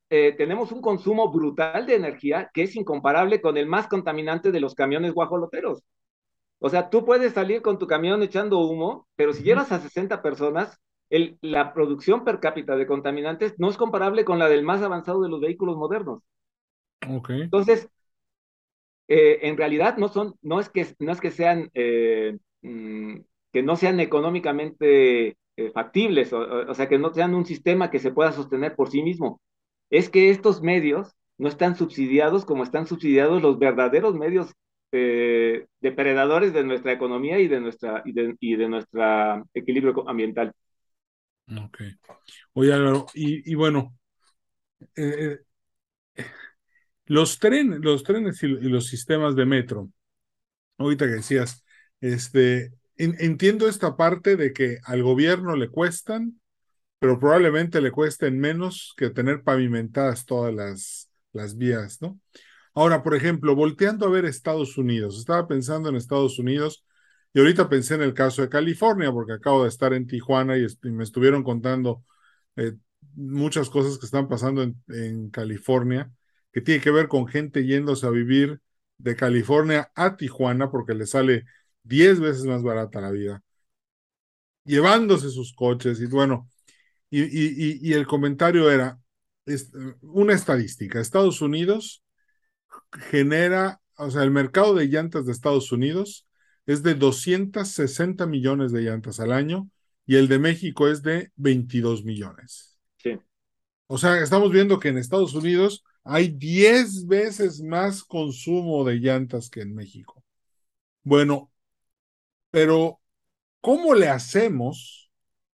eh, 0.08 0.34
tenemos 0.38 0.70
un 0.70 0.80
consumo 0.80 1.32
brutal 1.32 1.84
de 1.84 1.96
energía 1.96 2.50
que 2.54 2.62
es 2.62 2.76
incomparable 2.76 3.40
con 3.40 3.56
el 3.56 3.66
más 3.66 3.88
contaminante 3.88 4.52
de 4.52 4.60
los 4.60 4.74
camiones 4.74 5.12
guajoloteros. 5.12 5.82
O 6.58 6.70
sea, 6.70 6.90
tú 6.90 7.04
puedes 7.04 7.32
salir 7.34 7.62
con 7.62 7.78
tu 7.78 7.86
camión 7.86 8.22
echando 8.22 8.60
humo, 8.60 9.06
pero 9.16 9.32
si 9.32 9.42
llevas 9.42 9.72
a 9.72 9.80
60 9.80 10.22
personas, 10.22 10.78
el, 11.10 11.38
la 11.40 11.72
producción 11.72 12.24
per 12.24 12.40
cápita 12.40 12.76
de 12.76 12.86
contaminantes 12.86 13.54
no 13.58 13.68
es 13.68 13.76
comparable 13.76 14.24
con 14.24 14.38
la 14.38 14.48
del 14.48 14.64
más 14.64 14.82
avanzado 14.82 15.22
de 15.22 15.28
los 15.28 15.40
vehículos 15.40 15.76
modernos. 15.76 16.22
Okay. 17.08 17.42
Entonces, 17.42 17.88
eh, 19.08 19.40
en 19.42 19.56
realidad 19.56 19.98
no 19.98 20.08
son, 20.08 20.34
no 20.42 20.58
es 20.58 20.68
que, 20.68 20.86
no 20.98 21.12
es 21.12 21.20
que 21.20 21.30
sean, 21.30 21.70
eh, 21.74 22.38
mm, 22.62 23.18
que 23.52 23.62
no 23.62 23.76
sean 23.76 24.00
económicamente 24.00 25.36
eh, 25.56 25.70
factibles, 25.72 26.32
o, 26.32 26.40
o, 26.40 26.74
sea, 26.74 26.88
que 26.88 26.98
no 26.98 27.12
sean 27.12 27.34
un 27.34 27.46
sistema 27.46 27.90
que 27.90 27.98
se 27.98 28.12
pueda 28.12 28.32
sostener 28.32 28.74
por 28.74 28.90
sí 28.90 29.02
mismo. 29.02 29.40
Es 29.90 30.10
que 30.10 30.30
estos 30.30 30.62
medios 30.62 31.14
no 31.38 31.48
están 31.48 31.76
subsidiados 31.76 32.44
como 32.44 32.64
están 32.64 32.86
subsidiados 32.86 33.42
los 33.42 33.58
verdaderos 33.58 34.14
medios 34.14 34.54
eh, 34.98 35.66
depredadores 35.80 36.52
de 36.52 36.64
nuestra 36.64 36.92
economía 36.92 37.38
y 37.38 37.48
de 37.48 37.60
nuestra 37.60 38.02
y 38.04 38.12
de, 38.12 38.34
y 38.40 38.56
de 38.56 38.68
nuestra 38.68 39.44
equilibrio 39.52 40.08
ambiental. 40.08 40.52
Ok. 41.64 41.82
Oye, 42.54 42.72
y, 43.14 43.52
y 43.52 43.54
bueno, 43.54 43.94
eh, 44.96 45.38
los, 47.06 47.38
trenes 47.38 47.80
los 47.80 48.02
trenes 48.02 48.42
y, 48.42 48.48
los 48.48 48.86
sistemas 48.86 49.36
de 49.36 49.46
metro, 49.46 49.90
ahorita 50.78 51.06
que 51.06 51.12
decías, 51.12 51.64
este, 52.00 52.72
entiendo 52.96 53.68
esta 53.68 53.96
parte 53.96 54.36
de 54.36 54.52
que 54.52 54.78
al 54.84 55.02
gobierno 55.02 55.56
le 55.56 55.68
cuestan, 55.68 56.40
pero 56.98 57.20
probablemente 57.20 57.80
le 57.80 57.90
cuesten 57.90 58.38
menos 58.40 58.94
que 58.96 59.10
tener 59.10 59.42
pavimentadas 59.42 60.24
todas 60.24 60.54
las, 60.54 61.10
las 61.32 61.56
vías, 61.56 62.00
¿no? 62.00 62.18
Ahora, 62.76 63.02
por 63.02 63.14
ejemplo, 63.14 63.54
volteando 63.56 64.06
a 64.06 64.10
ver 64.10 64.26
Estados 64.26 64.76
Unidos, 64.76 65.18
estaba 65.18 65.48
pensando 65.48 65.88
en 65.88 65.96
Estados 65.96 66.38
Unidos 66.38 66.84
y 67.32 67.38
ahorita 67.40 67.70
pensé 67.70 67.94
en 67.94 68.02
el 68.02 68.12
caso 68.12 68.42
de 68.42 68.50
California, 68.50 69.10
porque 69.12 69.32
acabo 69.32 69.62
de 69.62 69.70
estar 69.70 69.94
en 69.94 70.06
Tijuana 70.06 70.58
y, 70.58 70.66
me 70.90 71.02
estuvieron 71.04 71.42
contando 71.42 72.04
eh, 72.56 72.74
muchas 73.14 73.70
cosas 73.70 73.98
que 73.98 74.04
están 74.04 74.28
pasando 74.28 74.62
en, 74.62 75.30
California, 75.30 76.12
que 76.52 76.60
tiene 76.60 76.82
que 76.82 76.90
ver 76.90 77.08
con 77.08 77.26
gente 77.26 77.64
yéndose 77.64 78.06
a 78.06 78.10
vivir 78.10 78.60
de 78.98 79.16
California 79.16 79.90
a 79.94 80.16
Tijuana 80.16 80.70
porque 80.70 80.94
le 80.94 81.06
sale 81.06 81.44
10 81.84 82.20
veces 82.20 82.44
más 82.44 82.62
barata 82.62 83.00
la 83.00 83.10
vida, 83.10 83.42
llevándose 84.64 85.30
sus 85.30 85.54
coches 85.54 85.98
y 86.00 86.06
bueno, 86.06 86.50
y, 87.10 87.92
el 87.94 88.06
comentario 88.06 88.70
era 88.70 89.00
una 90.02 90.34
estadística, 90.34 91.00
Estados 91.00 91.40
Unidos 91.40 92.02
genera, 92.92 93.80
o 93.96 94.10
sea, 94.10 94.22
el 94.22 94.30
mercado 94.30 94.74
de 94.74 94.86
llantas 94.86 95.26
de 95.26 95.32
Estados 95.32 95.72
Unidos 95.72 96.26
es 96.66 96.82
de 96.82 96.94
260 96.94 98.26
millones 98.26 98.72
de 98.72 98.82
llantas 98.82 99.20
al 99.20 99.32
año 99.32 99.68
y 100.06 100.16
el 100.16 100.28
de 100.28 100.38
México 100.38 100.88
es 100.88 101.02
de 101.02 101.32
22 101.36 102.04
millones. 102.04 102.78
Sí. 102.98 103.18
O 103.86 103.98
sea, 103.98 104.20
estamos 104.20 104.50
viendo 104.52 104.78
que 104.78 104.88
en 104.88 104.98
Estados 104.98 105.34
Unidos 105.34 105.84
hay 106.04 106.28
10 106.28 107.06
veces 107.06 107.62
más 107.62 108.02
consumo 108.04 108.84
de 108.84 108.96
llantas 108.96 109.50
que 109.50 109.60
en 109.62 109.74
México. 109.74 110.24
Bueno, 111.02 111.52
pero 112.50 113.00
¿cómo 113.60 113.94
le 113.94 114.08
hacemos 114.08 115.10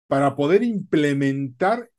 para 0.07 0.37
poder 0.37 0.63
implementar? 0.63 1.91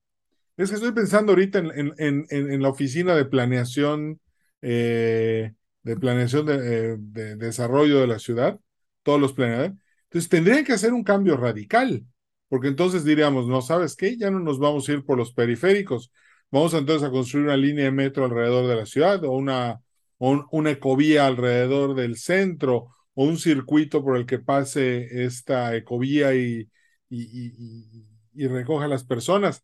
Es 0.57 0.69
que 0.69 0.75
estoy 0.75 0.93
pensando 0.93 1.33
ahorita 1.33 1.59
en, 1.59 1.71
en, 1.75 2.25
en, 2.29 2.51
en 2.51 2.61
la 2.61 2.69
oficina 2.69 3.15
de 3.15 3.25
planeación 3.25 4.19
eh, 4.61 5.53
de 5.83 5.95
planeación 5.97 6.45
de, 6.45 6.55
eh, 6.55 6.95
de, 6.99 7.35
desarrollo 7.35 7.99
de 7.99 8.07
la 8.07 8.19
ciudad, 8.19 8.59
todos 9.03 9.19
los 9.19 9.33
planeadores. 9.33 9.73
Entonces 10.03 10.29
tendrían 10.29 10.65
que 10.65 10.73
hacer 10.73 10.93
un 10.93 11.03
cambio 11.03 11.37
radical, 11.37 12.05
porque 12.49 12.67
entonces 12.67 13.03
diríamos, 13.03 13.47
no 13.47 13.61
sabes 13.61 13.95
qué, 13.95 14.17
ya 14.17 14.29
no 14.31 14.39
nos 14.39 14.59
vamos 14.59 14.87
a 14.87 14.93
ir 14.93 15.05
por 15.05 15.17
los 15.17 15.33
periféricos, 15.33 16.11
vamos 16.51 16.73
entonces 16.73 17.07
a 17.07 17.11
construir 17.11 17.45
una 17.45 17.57
línea 17.57 17.85
de 17.85 17.91
metro 17.91 18.25
alrededor 18.25 18.67
de 18.67 18.75
la 18.75 18.85
ciudad 18.85 19.23
o 19.23 19.31
una, 19.31 19.79
o 20.17 20.45
una 20.51 20.71
ecovía 20.71 21.27
alrededor 21.27 21.95
del 21.95 22.17
centro 22.17 22.89
o 23.13 23.25
un 23.25 23.37
circuito 23.37 24.03
por 24.03 24.17
el 24.17 24.25
que 24.25 24.39
pase 24.39 25.25
esta 25.25 25.75
ecovía 25.75 26.33
y, 26.35 26.69
y, 27.09 27.21
y, 27.23 28.05
y 28.33 28.47
recoja 28.47 28.85
a 28.85 28.87
las 28.89 29.03
personas 29.03 29.63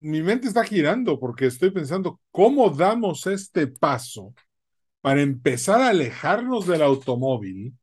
mi 0.00 0.22
mente 0.22 0.48
está 0.48 0.64
girando 0.64 1.18
porque 1.18 1.46
estoy 1.46 1.70
pensando, 1.70 2.20
¿cómo 2.30 2.70
damos 2.70 3.26
este 3.26 3.66
paso 3.66 4.34
para 5.00 5.22
empezar 5.22 5.80
a 5.80 5.88
alejarnos 5.90 6.66
del 6.66 6.82
automóvil, 6.82 7.74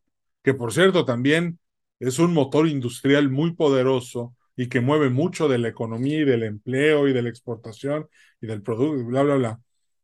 que 0.44 0.54
por 0.54 0.74
cierto 0.74 1.06
también 1.06 1.60
es 2.00 2.20
un 2.20 2.34
motor 2.34 2.68
industrial 2.68 3.30
muy 3.30 3.54
poderoso, 3.54 4.36
y 4.56 4.68
que 4.70 4.82
mueve 4.82 5.10
mucho 5.10 5.48
de 5.48 5.58
la 5.58 5.68
economía 5.70 6.20
y 6.20 6.26
del 6.26 6.44
empleo 6.44 7.08
y 7.08 7.14
de 7.14 7.22
la 7.22 7.30
exportación 7.30 8.08
y 8.42 8.48
del 8.48 8.62
producto, 8.62 9.06
bla, 9.06 9.24
bla, 9.24 9.36
bla, 9.36 9.60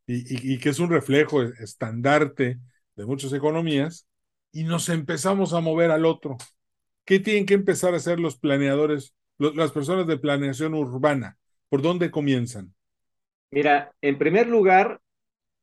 y, 0.06 0.54
y, 0.54 0.58
que 0.58 0.70
es 0.70 0.78
un 0.80 0.90
reflejo 0.90 1.42
estandarte 1.42 2.58
de 2.96 3.06
muchas 3.06 3.32
economías, 3.32 4.06
y 4.52 4.64
nos 4.64 4.88
empezamos 4.88 5.52
a 5.52 5.60
mover 5.60 5.90
al 5.92 6.04
otro. 6.04 6.36
¿Qué 7.04 7.20
tienen 7.20 7.46
que 7.46 7.54
empezar 7.54 7.94
a 7.94 7.98
hacer 7.98 8.18
los 8.18 8.38
planeadores, 8.38 9.14
las 9.38 9.72
personas 9.72 10.06
de 10.06 10.18
planeación 10.18 10.74
urbana? 10.74 11.38
¿Por 11.70 11.82
dónde 11.82 12.10
comienzan? 12.10 12.74
Mira, 13.52 13.92
en 14.02 14.18
primer 14.18 14.48
lugar, 14.48 15.00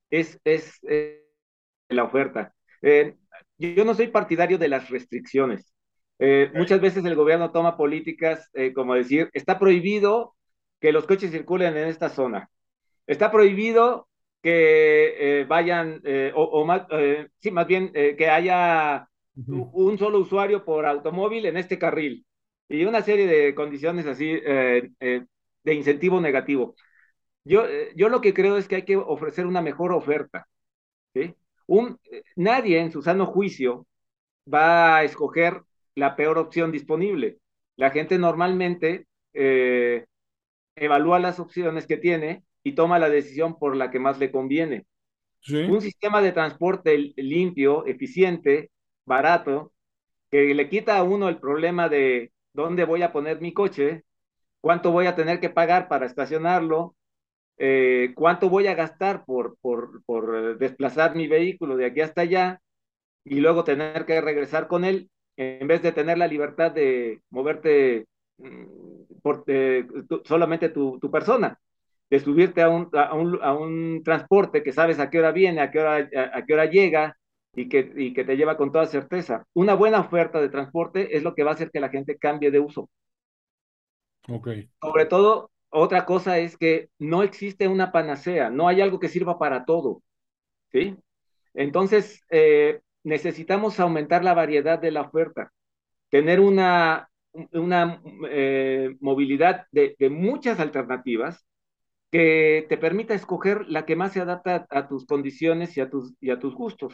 es, 0.10 0.40
es 0.46 0.80
eh, 0.88 1.26
la 1.90 2.06
oferta. 2.06 2.54
Eh, 2.82 3.16
yo 3.58 3.84
no 3.84 3.94
soy 3.94 4.08
partidario 4.08 4.58
de 4.58 4.70
las 4.70 4.90
restricciones. 4.90 5.74
Eh, 6.20 6.50
muchas 6.56 6.82
veces 6.82 7.04
el 7.06 7.16
gobierno 7.16 7.52
toma 7.52 7.78
políticas 7.78 8.50
como 8.74 8.96
decir, 8.96 9.30
está 9.34 9.60
prohibido 9.60 10.36
que 10.80 10.92
los 10.92 11.06
coches 11.06 11.32
circulen 11.32 11.76
en 11.76 11.90
esta 11.90 12.10
zona. 12.10 12.50
Está 13.06 13.32
prohibido 13.32 14.08
que 14.42 15.46
vayan, 15.48 16.02
o, 16.36 16.66
más, 16.66 16.84
sí, 17.40 17.52
más 17.52 17.68
bien 17.68 17.92
que 17.92 18.30
haya 18.30 19.08
un 19.36 19.98
solo 19.98 20.20
usuario 20.20 20.64
por 20.64 20.86
automóvil 20.86 21.46
en 21.46 21.58
este 21.58 21.78
carril. 21.78 22.26
Y 22.70 22.86
una 22.86 23.02
serie 23.02 23.28
de 23.28 23.54
condiciones 23.54 24.06
así 24.08 24.40
de 25.68 25.74
incentivo 25.74 26.22
negativo. 26.22 26.76
Yo, 27.44 27.66
yo 27.96 28.08
lo 28.08 28.22
que 28.22 28.34
creo 28.34 28.58
es 28.58 28.70
que 28.70 28.78
hay 28.78 28.86
que 28.86 28.96
ofrecer 28.96 29.46
una 29.46 29.62
mejor 29.62 29.92
oferta. 29.92 30.48
¿sí? 31.14 31.36
Un, 31.68 32.00
nadie 32.38 32.80
en 32.80 32.92
su 32.92 33.02
sano 33.02 33.26
juicio 33.26 33.86
va 34.52 34.98
a 34.98 35.04
escoger 35.04 35.62
la 35.94 36.16
peor 36.16 36.38
opción 36.38 36.72
disponible. 36.72 37.40
La 37.76 37.90
gente 37.92 38.18
normalmente 38.18 39.08
eh, 39.34 40.06
evalúa 40.78 41.20
las 41.20 41.38
opciones 41.40 41.86
que 41.86 41.98
tiene 41.98 42.44
y 42.64 42.74
toma 42.74 42.98
la 42.98 43.10
decisión 43.10 43.60
por 43.60 43.76
la 43.76 43.92
que 43.92 44.00
más 44.00 44.20
le 44.20 44.32
conviene. 44.32 44.86
Un 45.50 45.82
sistema 45.82 46.22
de 46.22 46.32
transporte 46.32 47.14
limpio, 47.16 47.86
eficiente, 47.86 48.72
barato, 49.06 49.74
que 50.32 50.54
le 50.54 50.70
quita 50.70 50.98
a 50.98 51.04
uno 51.04 51.30
el 51.30 51.40
problema 51.40 51.88
de 51.90 52.32
dónde 52.54 52.84
voy 52.86 53.02
a 53.02 53.14
poner 53.14 53.40
mi 53.40 53.54
coche, 53.54 54.04
cuánto 54.68 54.92
voy 54.92 55.06
a 55.08 55.16
tener 55.16 55.40
que 55.40 55.50
pagar 55.50 55.88
para 55.88 56.06
estacionarlo, 56.06 56.94
eh, 57.58 58.12
cuánto 58.16 58.50
voy 58.50 58.68
a 58.68 58.76
gastar 58.76 59.24
por, 59.24 59.56
por, 59.62 60.04
por, 60.06 60.58
desplazar 60.58 61.16
mi 61.16 61.26
vehículo 61.26 61.78
de 61.78 61.86
aquí 61.86 62.02
hasta 62.02 62.24
allá 62.24 62.60
y 63.24 63.40
luego 63.40 63.64
tener 63.64 64.06
que 64.06 64.20
regresar 64.20 64.68
con 64.68 64.84
él, 64.84 65.10
en 65.38 65.68
vez 65.70 65.82
de 65.84 65.94
tener 65.94 66.18
la 66.18 66.28
libertad 66.28 66.74
de 66.74 67.22
moverte 67.30 68.08
mm, 68.40 68.66
eh, 69.48 69.88
solamente 70.26 70.68
tu, 70.68 71.00
tu, 71.00 71.10
persona, 71.10 71.58
de 72.10 72.20
subirte 72.20 72.62
a 72.62 72.68
un, 72.68 72.90
a, 72.92 73.14
un, 73.14 73.40
a 73.42 73.54
un, 73.54 74.04
transporte 74.04 74.64
que 74.64 74.74
sabes 74.74 75.00
a 75.00 75.10
qué 75.10 75.20
hora 75.20 75.32
viene, 75.32 75.62
a 75.62 75.72
qué 75.72 75.80
hora, 75.80 76.10
a, 76.34 76.46
qué 76.46 76.54
hora 76.54 76.66
llega 76.66 77.16
y 77.56 77.70
que, 77.70 77.90
y 77.96 78.14
que 78.14 78.26
te 78.26 78.36
lleva 78.36 78.58
con 78.58 78.74
toda 78.74 78.86
certeza. 78.88 79.46
Una 79.54 79.76
buena 79.76 80.02
oferta 80.02 80.42
de 80.42 80.50
transporte 80.50 81.16
es 81.16 81.24
lo 81.24 81.36
que 81.36 81.44
va 81.46 81.52
a 81.52 81.54
hacer 81.54 81.72
que 81.72 81.80
la 81.80 81.88
gente 81.88 82.18
cambie 82.18 82.52
de 82.52 82.60
uso. 82.60 82.90
Okay. 84.28 84.70
Sobre 84.82 85.06
todo 85.06 85.52
otra 85.70 86.06
cosa 86.06 86.38
es 86.40 86.58
que 86.58 86.90
no 87.00 87.24
existe 87.24 87.68
una 87.68 87.92
panacea, 87.92 88.50
no 88.50 88.68
hay 88.68 88.82
algo 88.82 89.00
que 89.00 89.10
sirva 89.10 89.40
para 89.40 89.66
todo, 89.66 90.04
¿sí? 90.72 90.96
Entonces, 91.54 92.24
eh, 92.30 92.82
necesitamos 93.04 93.80
aumentar 93.80 94.24
la 94.24 94.34
variedad 94.34 94.80
de 94.80 94.92
la 94.92 95.02
oferta, 95.02 95.52
tener 96.10 96.40
una, 96.40 97.10
una 97.54 98.02
eh, 98.30 98.96
movilidad 99.00 99.66
de, 99.72 99.96
de, 100.00 100.10
muchas 100.10 100.60
alternativas 100.60 101.46
que 102.12 102.66
te 102.70 102.78
permita 102.78 103.14
escoger 103.14 103.68
la 103.68 103.86
que 103.86 103.96
más 103.96 104.14
se 104.14 104.22
adapta 104.22 104.66
a, 104.70 104.88
tus 104.88 105.06
condiciones 105.06 105.76
y 105.78 105.82
a 105.82 105.90
tus, 105.90 106.14
y 106.22 106.32
a 106.32 106.40
tus 106.40 106.56
gustos. 106.56 106.94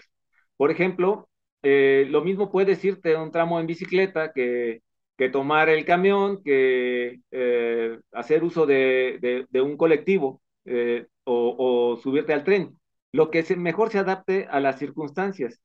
Por 0.58 0.72
ejemplo, 0.72 1.30
eh, 1.64 2.08
lo 2.10 2.24
mismo 2.24 2.52
puedes 2.52 2.84
irte 2.86 3.16
un 3.16 3.32
tramo 3.32 3.60
en 3.60 3.68
bicicleta 3.68 4.32
que 4.34 4.82
que 5.18 5.30
tomar 5.30 5.70
el 5.70 5.86
camión, 5.86 6.42
que 6.44 7.20
eh, 7.32 8.00
hacer 8.12 8.44
uso 8.44 8.66
de, 8.66 9.46
de, 9.50 9.62
un 9.62 9.78
colectivo 9.78 10.42
eh, 10.66 11.08
o, 11.24 11.98
subirte 12.02 12.34
al 12.34 12.44
tren, 12.44 12.78
lo 13.12 13.30
que 13.30 13.44
se, 13.44 13.56
mejor 13.56 13.92
se 13.92 14.00
adapte 14.00 14.48
a 14.50 14.60
las 14.60 14.80
circunstancias, 14.80 15.62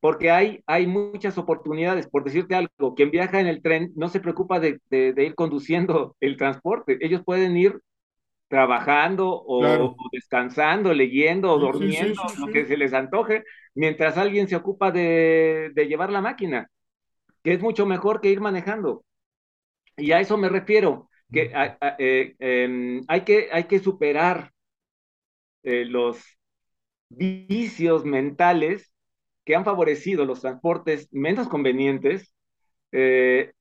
porque 0.00 0.30
hay, 0.30 0.62
hay 0.66 0.86
muchas 0.86 1.36
oportunidades. 1.36 2.08
Por 2.08 2.24
decirte 2.24 2.54
algo, 2.54 2.94
quien 2.94 3.10
viaja 3.10 3.40
en 3.40 3.46
el 3.46 3.62
tren 3.62 3.92
no 3.96 4.08
se 4.08 4.20
preocupa 4.20 4.60
de, 4.60 4.80
de 4.90 5.24
ir 5.24 5.34
conduciendo 5.34 6.16
el 6.20 6.36
transporte, 6.36 6.98
ellos 7.00 7.22
pueden 7.24 7.56
ir 7.56 7.80
trabajando 8.48 9.28
o, 9.28 9.96
descansando, 10.12 10.94
leyendo 10.94 11.52
o 11.52 11.58
durmiendo, 11.58 12.22
lo 12.38 12.46
que 12.52 12.64
se 12.64 12.76
les 12.76 12.94
antoje, 12.94 13.42
mientras 13.74 14.16
alguien 14.16 14.46
se 14.46 14.54
ocupa 14.54 14.92
de 14.92 15.72
llevar 15.88 16.10
la 16.10 16.20
máquina 16.20 16.70
que 17.46 17.52
es 17.52 17.62
mucho 17.62 17.86
mejor 17.86 18.20
que 18.20 18.28
ir 18.30 18.40
manejando. 18.40 19.04
Y 19.96 20.10
a 20.10 20.18
eso 20.18 20.36
me 20.36 20.48
refiero, 20.48 21.08
que 21.32 21.52
eh, 22.00 22.34
em, 22.40 23.02
hay, 23.06 23.20
que, 23.20 23.50
hay 23.52 23.64
que 23.68 23.78
superar 23.78 24.50
eh, 25.62 25.84
los 25.84 26.18
vicios 27.08 28.04
mentales 28.04 28.92
que 29.44 29.54
han 29.54 29.64
favorecido 29.64 30.24
los 30.24 30.40
transportes 30.40 31.06
menos 31.12 31.46
convenientes 31.46 32.34
eh, 32.90 33.52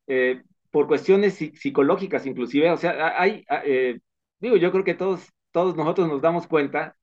por 0.71 0.87
cuestiones 0.87 1.35
psicológicas 1.35 2.25
inclusive. 2.25 2.71
O 2.71 2.77
sea, 2.77 3.21
hay, 3.21 3.45
digo, 4.39 4.57
yo 4.57 4.71
creo 4.71 4.83
que 4.83 4.95
todos, 4.95 5.31
todos 5.51 5.75
nosotros 5.75 6.07
nos 6.07 6.23
damos 6.23 6.47
cuenta 6.47 6.97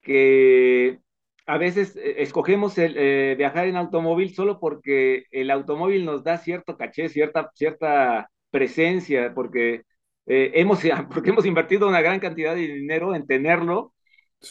que 0.00 1.00
a 1.46 1.58
veces 1.58 1.96
eh, 1.96 2.16
escogemos 2.22 2.78
el, 2.78 2.94
eh, 2.96 3.34
viajar 3.36 3.66
en 3.66 3.76
automóvil 3.76 4.34
solo 4.34 4.58
porque 4.60 5.24
el 5.30 5.50
automóvil 5.50 6.04
nos 6.04 6.24
da 6.24 6.38
cierto 6.38 6.76
caché, 6.76 7.08
cierta, 7.08 7.50
cierta 7.54 8.30
presencia, 8.50 9.34
porque, 9.34 9.82
eh, 10.26 10.52
hemos, 10.54 10.80
porque 11.12 11.30
hemos 11.30 11.46
invertido 11.46 11.88
una 11.88 12.00
gran 12.00 12.20
cantidad 12.20 12.54
de 12.54 12.62
dinero 12.66 13.14
en 13.14 13.26
tenerlo 13.26 13.92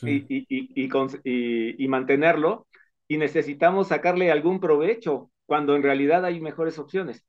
y, 0.01 0.25
y, 0.27 0.45
y, 0.49 1.83
y, 1.83 1.87
mantenerlo, 1.87 2.67
y 3.07 3.17
necesitamos 3.17 3.89
sacarle 3.89 4.31
algún 4.31 4.59
provecho 4.59 5.29
cuando 5.45 5.75
en 5.75 5.83
realidad 5.83 6.25
hay 6.25 6.41
mejores 6.41 6.79
opciones. 6.79 7.23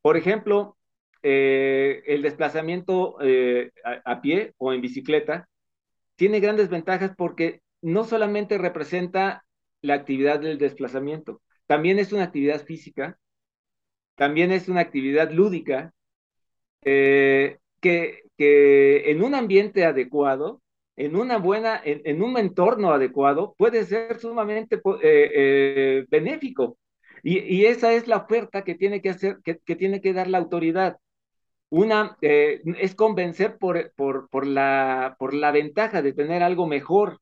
Por 0.00 0.16
ejemplo, 0.16 0.76
el 1.22 2.22
desplazamiento 2.22 3.18
a, 3.84 4.12
a 4.12 4.20
pie 4.20 4.52
o 4.58 4.72
en 4.72 4.80
bicicleta 4.80 5.48
tiene 6.16 6.40
grandes 6.40 6.68
ventajas 6.68 7.12
porque 7.16 7.61
no 7.82 8.04
solamente 8.04 8.58
representa 8.58 9.44
la 9.82 9.94
actividad 9.94 10.40
del 10.40 10.58
desplazamiento, 10.58 11.42
también 11.66 11.98
es 11.98 12.12
una 12.12 12.24
actividad 12.24 12.64
física, 12.64 13.18
también 14.14 14.52
es 14.52 14.68
una 14.68 14.80
actividad 14.80 15.30
lúdica, 15.30 15.92
eh, 16.82 17.58
que, 17.80 18.22
que, 18.36 19.10
en 19.10 19.22
un 19.22 19.34
ambiente 19.34 19.84
adecuado, 19.84 20.62
en 20.96 21.16
una 21.16 21.38
buena, 21.38 21.80
en, 21.84 22.22
un 22.22 22.36
entorno 22.38 22.92
adecuado, 22.92 23.54
puede 23.58 23.84
ser 23.84 24.20
sumamente 24.20 24.76
eh, 24.76 24.80
eh, 25.02 26.04
benéfico. 26.08 26.78
Y, 27.24 27.64
esa 27.66 27.92
es 27.94 28.08
la 28.08 28.18
oferta 28.18 28.64
que 28.64 28.74
tiene 28.74 29.00
que 29.00 29.10
hacer, 29.10 29.38
que, 29.44 29.54
tiene 29.76 30.00
que 30.00 30.12
dar 30.12 30.28
la 30.28 30.38
autoridad. 30.38 30.98
Una 31.70 32.16
es 32.20 32.94
convencer 32.94 33.56
por, 33.58 33.92
por, 33.94 34.28
por, 34.28 34.46
la, 34.46 35.16
por 35.18 35.32
la 35.34 35.52
ventaja 35.52 36.02
de 36.02 36.12
tener 36.12 36.42
algo 36.42 36.66
mejor, 36.66 37.21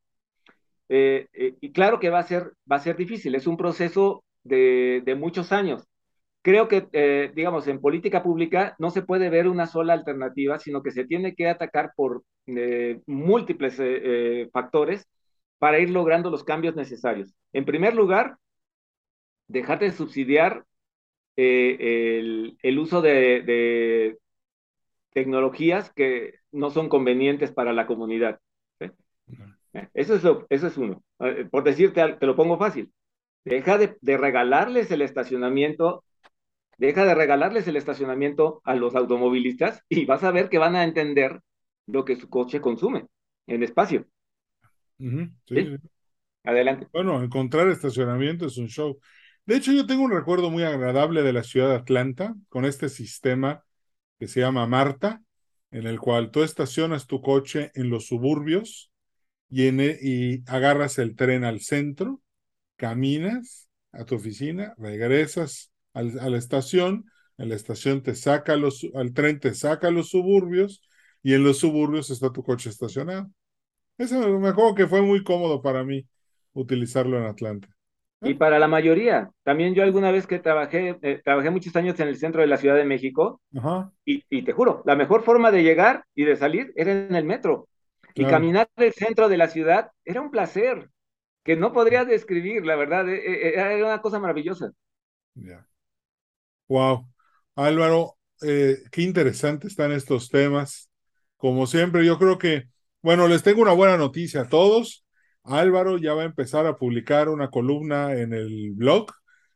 eh, 0.93 1.29
eh, 1.33 1.55
y 1.61 1.73
claro 1.73 2.01
que 2.01 2.11
va 2.11 2.19
a 2.19 2.25
ser, 2.25 2.53
va 2.71 2.77
a 2.77 2.81
ser 2.81 2.97
difícil, 2.97 3.37
es 3.37 3.47
un 3.47 3.57
proceso 3.57 4.25
de, 4.43 5.03
de 5.05 5.15
muchos 5.15 5.53
años. 5.53 5.87
Creo 6.43 6.69
que, 6.69 6.89
eh, 6.93 7.31
digamos, 7.35 7.69
en 7.69 7.81
política 7.81 8.23
pública 8.25 8.75
no 8.81 8.91
se 8.91 9.03
puede 9.03 9.31
ver 9.31 9.47
una 9.47 9.67
sola 9.67 9.93
alternativa, 9.93 10.59
sino 10.59 10.83
que 10.83 10.91
se 10.91 11.05
tiene 11.05 11.35
que 11.35 11.49
atacar 11.49 11.93
por 11.97 12.25
múltiples 13.07 13.81
factores 14.53 15.07
para 15.59 15.79
ir 15.79 15.91
logrando 15.91 16.31
los 16.31 16.43
cambios 16.43 16.75
necesarios. 16.75 17.33
En 17.53 17.65
primer 17.65 17.95
lugar, 17.95 18.39
dejar 19.47 19.79
de 19.79 19.93
subsidiar 19.93 20.65
el, 21.37 22.79
uso 22.79 23.03
de, 23.03 23.43
de 23.43 24.19
tecnologías 25.13 25.93
que 25.93 26.35
no 26.51 26.71
son 26.71 26.89
convenientes 26.89 27.53
para 27.53 27.73
la 27.73 27.87
comunidad. 27.87 28.41
Eso 29.95 30.15
es, 30.15 30.23
eso 30.49 30.67
es 30.67 30.77
uno. 30.77 31.03
Eh, 31.21 31.47
por 31.51 31.65
decirte, 31.65 32.17
te 32.19 32.27
lo 32.27 32.37
pongo 32.37 32.59
fácil. 32.59 32.93
Deja 33.45 33.79
de, 33.79 33.97
regalarles 34.03 34.91
el 34.91 35.03
estacionamiento, 35.03 36.05
deja 36.77 37.05
de 37.05 37.15
regalarles 37.15 37.67
el 37.69 37.77
estacionamiento 37.77 38.61
a 38.65 38.75
los 38.75 38.95
automovilistas 38.95 39.83
y 39.89 40.05
vas 40.05 40.25
a 40.25 40.31
ver 40.31 40.49
que 40.49 40.59
van 40.59 40.77
a 40.77 40.85
entender 40.85 41.41
lo 41.87 42.05
que 42.05 42.17
su 42.17 42.29
coche 42.29 42.61
consume 42.61 43.07
en 43.47 43.63
espacio. 43.63 44.07
sí, 44.99 45.77
Adelante. 46.43 46.89
Bueno, 46.93 47.23
encontrar 47.23 47.69
estacionamiento 47.69 48.47
es 48.47 48.57
un 48.57 48.69
show. 48.69 48.99
De 49.45 49.57
hecho, 49.57 49.73
yo 49.73 49.87
tengo 49.87 50.03
un 50.03 50.11
recuerdo 50.11 50.51
muy 50.51 50.63
agradable 50.63 51.23
de 51.23 51.33
la 51.33 51.43
ciudad 51.43 51.69
de 51.69 51.77
Atlanta 51.77 52.35
con 52.49 52.65
este 52.65 52.89
sistema 52.89 53.65
que 54.19 54.27
se 54.27 54.41
llama 54.41 54.67
Marta, 54.67 55.23
en 55.71 55.87
el 55.87 55.99
cual 55.99 56.31
tú 56.31 56.43
estacionas 56.43 57.07
tu 57.07 57.21
coche 57.21 57.71
en 57.75 57.91
los 57.91 58.07
suburbios 58.07 58.90
y, 59.51 59.69
y 59.69 60.43
agarras 60.47 60.99
el 60.99 61.17
tren 61.17 61.45
al 61.45 61.61
centro, 61.61 62.23
caminas 62.77 63.69
a 63.93 64.05
tu 64.05 64.17
oficina, 64.17 64.75
regresas 64.79 65.73
a 65.95 66.03
la 66.03 66.39
estación, 66.39 67.07
en 67.39 67.49
la 67.51 67.57
estación 67.57 68.03
te 68.03 68.15
saca 68.15 68.57
los, 68.57 68.87
al 68.95 69.13
tren 69.13 69.41
te 69.41 69.55
saca 69.55 69.89
a 69.89 69.91
los 69.91 70.11
suburbios 70.11 70.83
y 71.23 71.35
en 71.35 71.45
los 71.45 71.59
suburbios 71.59 72.11
está 72.11 72.33
tu 72.33 72.43
coche 72.43 72.71
estacionado. 72.71 73.31
Eso 73.99 74.39
me 74.39 74.49
acuerdo 74.49 74.75
que 74.75 74.87
fue 74.87 75.03
muy 75.03 75.23
cómodo 75.25 75.63
para 75.63 75.85
mí 75.85 76.07
utilizarlo 76.55 77.19
en 77.19 77.25
Atlanta. 77.25 77.69
Y 78.23 78.35
para 78.35 78.59
la 78.59 78.69
mayoría, 78.69 79.31
también 79.45 79.75
yo 79.75 79.83
alguna 79.83 80.11
vez 80.11 80.27
que 80.27 80.39
trabajé, 80.39 80.99
eh, 81.03 81.21
trabajé 81.25 81.51
muchos 81.51 81.75
años 81.77 81.99
en 82.01 82.09
el 82.09 82.17
centro 82.17 82.43
de 82.43 82.47
la 82.49 82.59
Ciudad 82.59 82.77
de 82.77 82.85
México, 82.85 83.41
Y, 84.05 84.25
y, 84.29 84.43
te 84.43 84.53
juro, 84.53 84.83
la 84.85 84.97
mejor 84.97 85.23
forma 85.23 85.51
de 85.51 85.63
llegar 85.63 86.05
y 86.15 86.25
de 86.25 86.37
salir 86.37 86.73
era 86.77 86.93
en 86.93 87.15
el 87.15 87.25
metro. 87.25 87.69
Y 88.15 88.25
caminar 88.25 88.69
el 88.77 88.93
centro 88.93 89.29
de 89.29 89.37
la 89.37 89.49
ciudad 89.49 89.91
era 90.05 90.21
un 90.21 90.31
placer 90.31 90.91
que 91.43 91.57
no 91.57 91.73
podría 91.73 92.05
describir, 92.05 92.65
la 92.67 92.77
verdad, 92.77 93.09
eh, 93.09 93.23
eh, 93.25 93.53
era 93.55 93.87
una 93.87 94.03
cosa 94.03 94.19
maravillosa. 94.19 94.73
Ya. 95.35 95.67
Wow. 96.69 97.09
Álvaro, 97.57 98.17
qué 98.41 99.03
interesante 99.03 99.69
están 99.69 99.93
estos 99.93 100.29
temas. 100.29 100.91
Como 101.37 101.67
siempre, 101.67 102.05
yo 102.05 102.19
creo 102.19 102.39
que, 102.39 102.69
bueno, 103.03 103.27
les 103.27 103.43
tengo 103.43 103.63
una 103.63 103.73
buena 103.73 103.97
noticia 103.97 104.43
a 104.43 104.49
todos. 104.49 105.05
Álvaro 105.43 105.99
ya 105.99 106.15
va 106.15 106.23
a 106.23 106.27
empezar 106.27 106.67
a 106.67 106.77
publicar 106.77 107.29
una 107.29 107.51
columna 107.51 108.13
en 108.15 108.33
el 108.33 108.73
blog. 108.73 109.11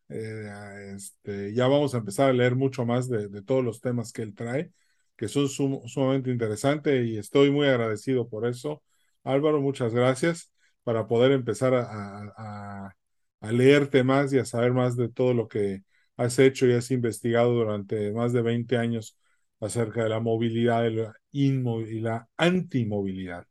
Eh, 0.08 0.92
este, 0.94 1.54
ya 1.54 1.66
vamos 1.66 1.94
a 1.94 1.98
empezar 1.98 2.30
a 2.30 2.32
leer 2.32 2.56
mucho 2.56 2.84
más 2.84 3.08
de, 3.08 3.42
todos 3.42 3.64
los 3.64 3.80
temas 3.80 4.12
que 4.12 4.22
él 4.22 4.34
trae, 4.34 4.70
que 5.16 5.28
son 5.28 5.48
sumamente 5.48 6.30
interesantes 6.30 7.06
y 7.06 7.18
estoy 7.18 7.50
muy 7.50 7.66
agradecido 7.66 8.28
por 8.28 8.46
eso. 8.46 8.82
Álvaro, 9.24 9.60
muchas 9.60 9.94
gracias 9.94 10.52
para 10.82 11.06
poder 11.06 11.32
empezar 11.32 11.74
a, 11.74 12.94
a, 13.40 13.52
leerte 13.52 14.04
más 14.04 14.32
y 14.32 14.38
a 14.38 14.44
saber 14.44 14.72
más 14.72 14.96
de 14.96 15.08
todo 15.08 15.34
lo 15.34 15.48
que 15.48 15.82
has 16.16 16.38
hecho 16.38 16.66
y 16.66 16.72
has 16.72 16.90
investigado 16.90 17.52
durante 17.52 18.12
más 18.12 18.32
de 18.32 18.42
20 18.42 18.76
años 18.78 19.18
acerca 19.60 20.02
de 20.04 20.08
la 20.10 20.20
movilidad 20.20 20.84
y 21.32 22.00
la 22.00 22.28
antimovilidad. 22.36 23.46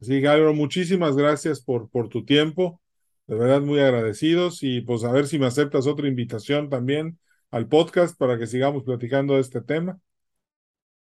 Así 0.00 0.20
que, 0.20 0.28
Álvaro, 0.28 0.54
muchísimas 0.54 1.16
gracias 1.16 1.60
por, 1.62 1.90
por 1.90 2.08
tu 2.08 2.24
tiempo. 2.24 2.80
De 3.26 3.34
verdad, 3.36 3.60
muy 3.62 3.80
agradecidos. 3.80 4.62
Y 4.62 4.82
pues 4.82 5.04
a 5.04 5.12
ver 5.12 5.26
si 5.26 5.38
me 5.38 5.46
aceptas 5.46 5.86
otra 5.86 6.08
invitación 6.08 6.68
también 6.70 7.18
al 7.50 7.68
podcast 7.68 8.16
para 8.18 8.38
que 8.38 8.46
sigamos 8.46 8.84
platicando 8.84 9.34
de 9.34 9.40
este 9.40 9.60
tema. 9.62 9.98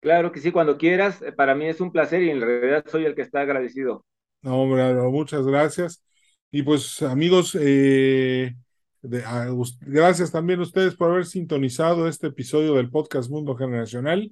Claro 0.05 0.33
que 0.33 0.41
sí, 0.41 0.53
cuando 0.53 0.77
quieras. 0.77 1.23
Eh, 1.23 1.33
para 1.33 1.55
mí 1.55 1.65
es 1.65 1.81
un 1.81 1.91
placer 1.91 2.23
y 2.23 2.29
en 2.29 2.43
realidad 2.43 2.85
soy 2.87 3.07
el 3.07 3.15
que 3.15 3.23
está 3.23 3.41
agradecido. 3.41 4.05
No, 4.43 4.61
hombre, 4.61 4.93
muchas 5.09 5.47
gracias. 5.47 6.05
Y 6.51 6.63
pues, 6.63 7.01
amigos, 7.01 7.57
eh, 7.59 8.55
gracias 9.01 10.31
también 10.31 10.61
a 10.61 10.65
ustedes 10.65 10.95
por 10.95 11.11
haber 11.11 11.25
sintonizado 11.25 12.07
este 12.07 12.27
episodio 12.27 12.75
del 12.75 12.91
podcast 12.91 13.31
Mundo 13.31 13.57
Generacional. 13.57 14.31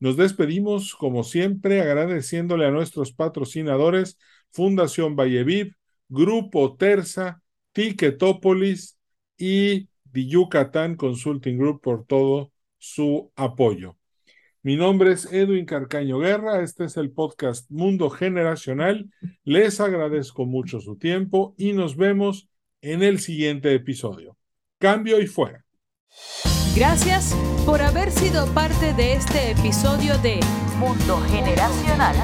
Nos 0.00 0.16
despedimos, 0.16 0.96
como 0.96 1.22
siempre, 1.22 1.80
agradeciéndole 1.80 2.66
a 2.66 2.72
nuestros 2.72 3.12
patrocinadores, 3.12 4.18
Fundación 4.50 5.14
Valleviv, 5.14 5.76
Grupo 6.08 6.76
Terza, 6.76 7.40
Ticketopolis 7.70 8.98
y 9.38 9.88
The 10.10 10.26
Yucatán 10.26 10.96
Consulting 10.96 11.56
Group 11.56 11.82
por 11.82 12.04
todo 12.04 12.50
su 12.78 13.30
apoyo. 13.36 13.96
Mi 14.64 14.76
nombre 14.76 15.12
es 15.12 15.30
Edwin 15.30 15.66
Carcaño 15.66 16.20
Guerra, 16.20 16.62
este 16.62 16.86
es 16.86 16.96
el 16.96 17.10
podcast 17.10 17.70
Mundo 17.70 18.08
Generacional. 18.08 19.10
Les 19.44 19.78
agradezco 19.78 20.46
mucho 20.46 20.80
su 20.80 20.96
tiempo 20.96 21.54
y 21.58 21.74
nos 21.74 21.98
vemos 21.98 22.48
en 22.80 23.02
el 23.02 23.20
siguiente 23.20 23.74
episodio. 23.74 24.38
Cambio 24.78 25.20
y 25.20 25.26
fuera. 25.26 25.66
Gracias 26.74 27.36
por 27.66 27.82
haber 27.82 28.10
sido 28.10 28.46
parte 28.54 28.94
de 28.94 29.12
este 29.12 29.50
episodio 29.50 30.16
de 30.20 30.40
Mundo 30.78 31.18
Generacional. 31.28 32.16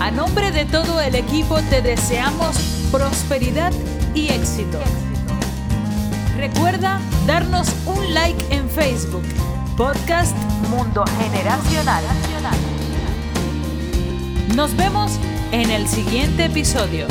A 0.00 0.10
nombre 0.10 0.50
de 0.50 0.64
todo 0.64 1.00
el 1.00 1.14
equipo 1.14 1.60
te 1.70 1.80
deseamos 1.80 2.88
prosperidad 2.90 3.72
y 4.16 4.30
éxito. 4.30 4.80
Recuerda 6.36 7.00
darnos 7.24 7.68
un 7.86 8.12
like 8.12 8.44
en 8.50 8.68
Facebook, 8.68 9.22
Podcast 9.76 10.36
Mundo 10.68 11.04
Generacional. 11.18 12.04
Nos 14.54 14.76
vemos 14.76 15.12
en 15.50 15.70
el 15.70 15.88
siguiente 15.88 16.44
episodio. 16.44 17.06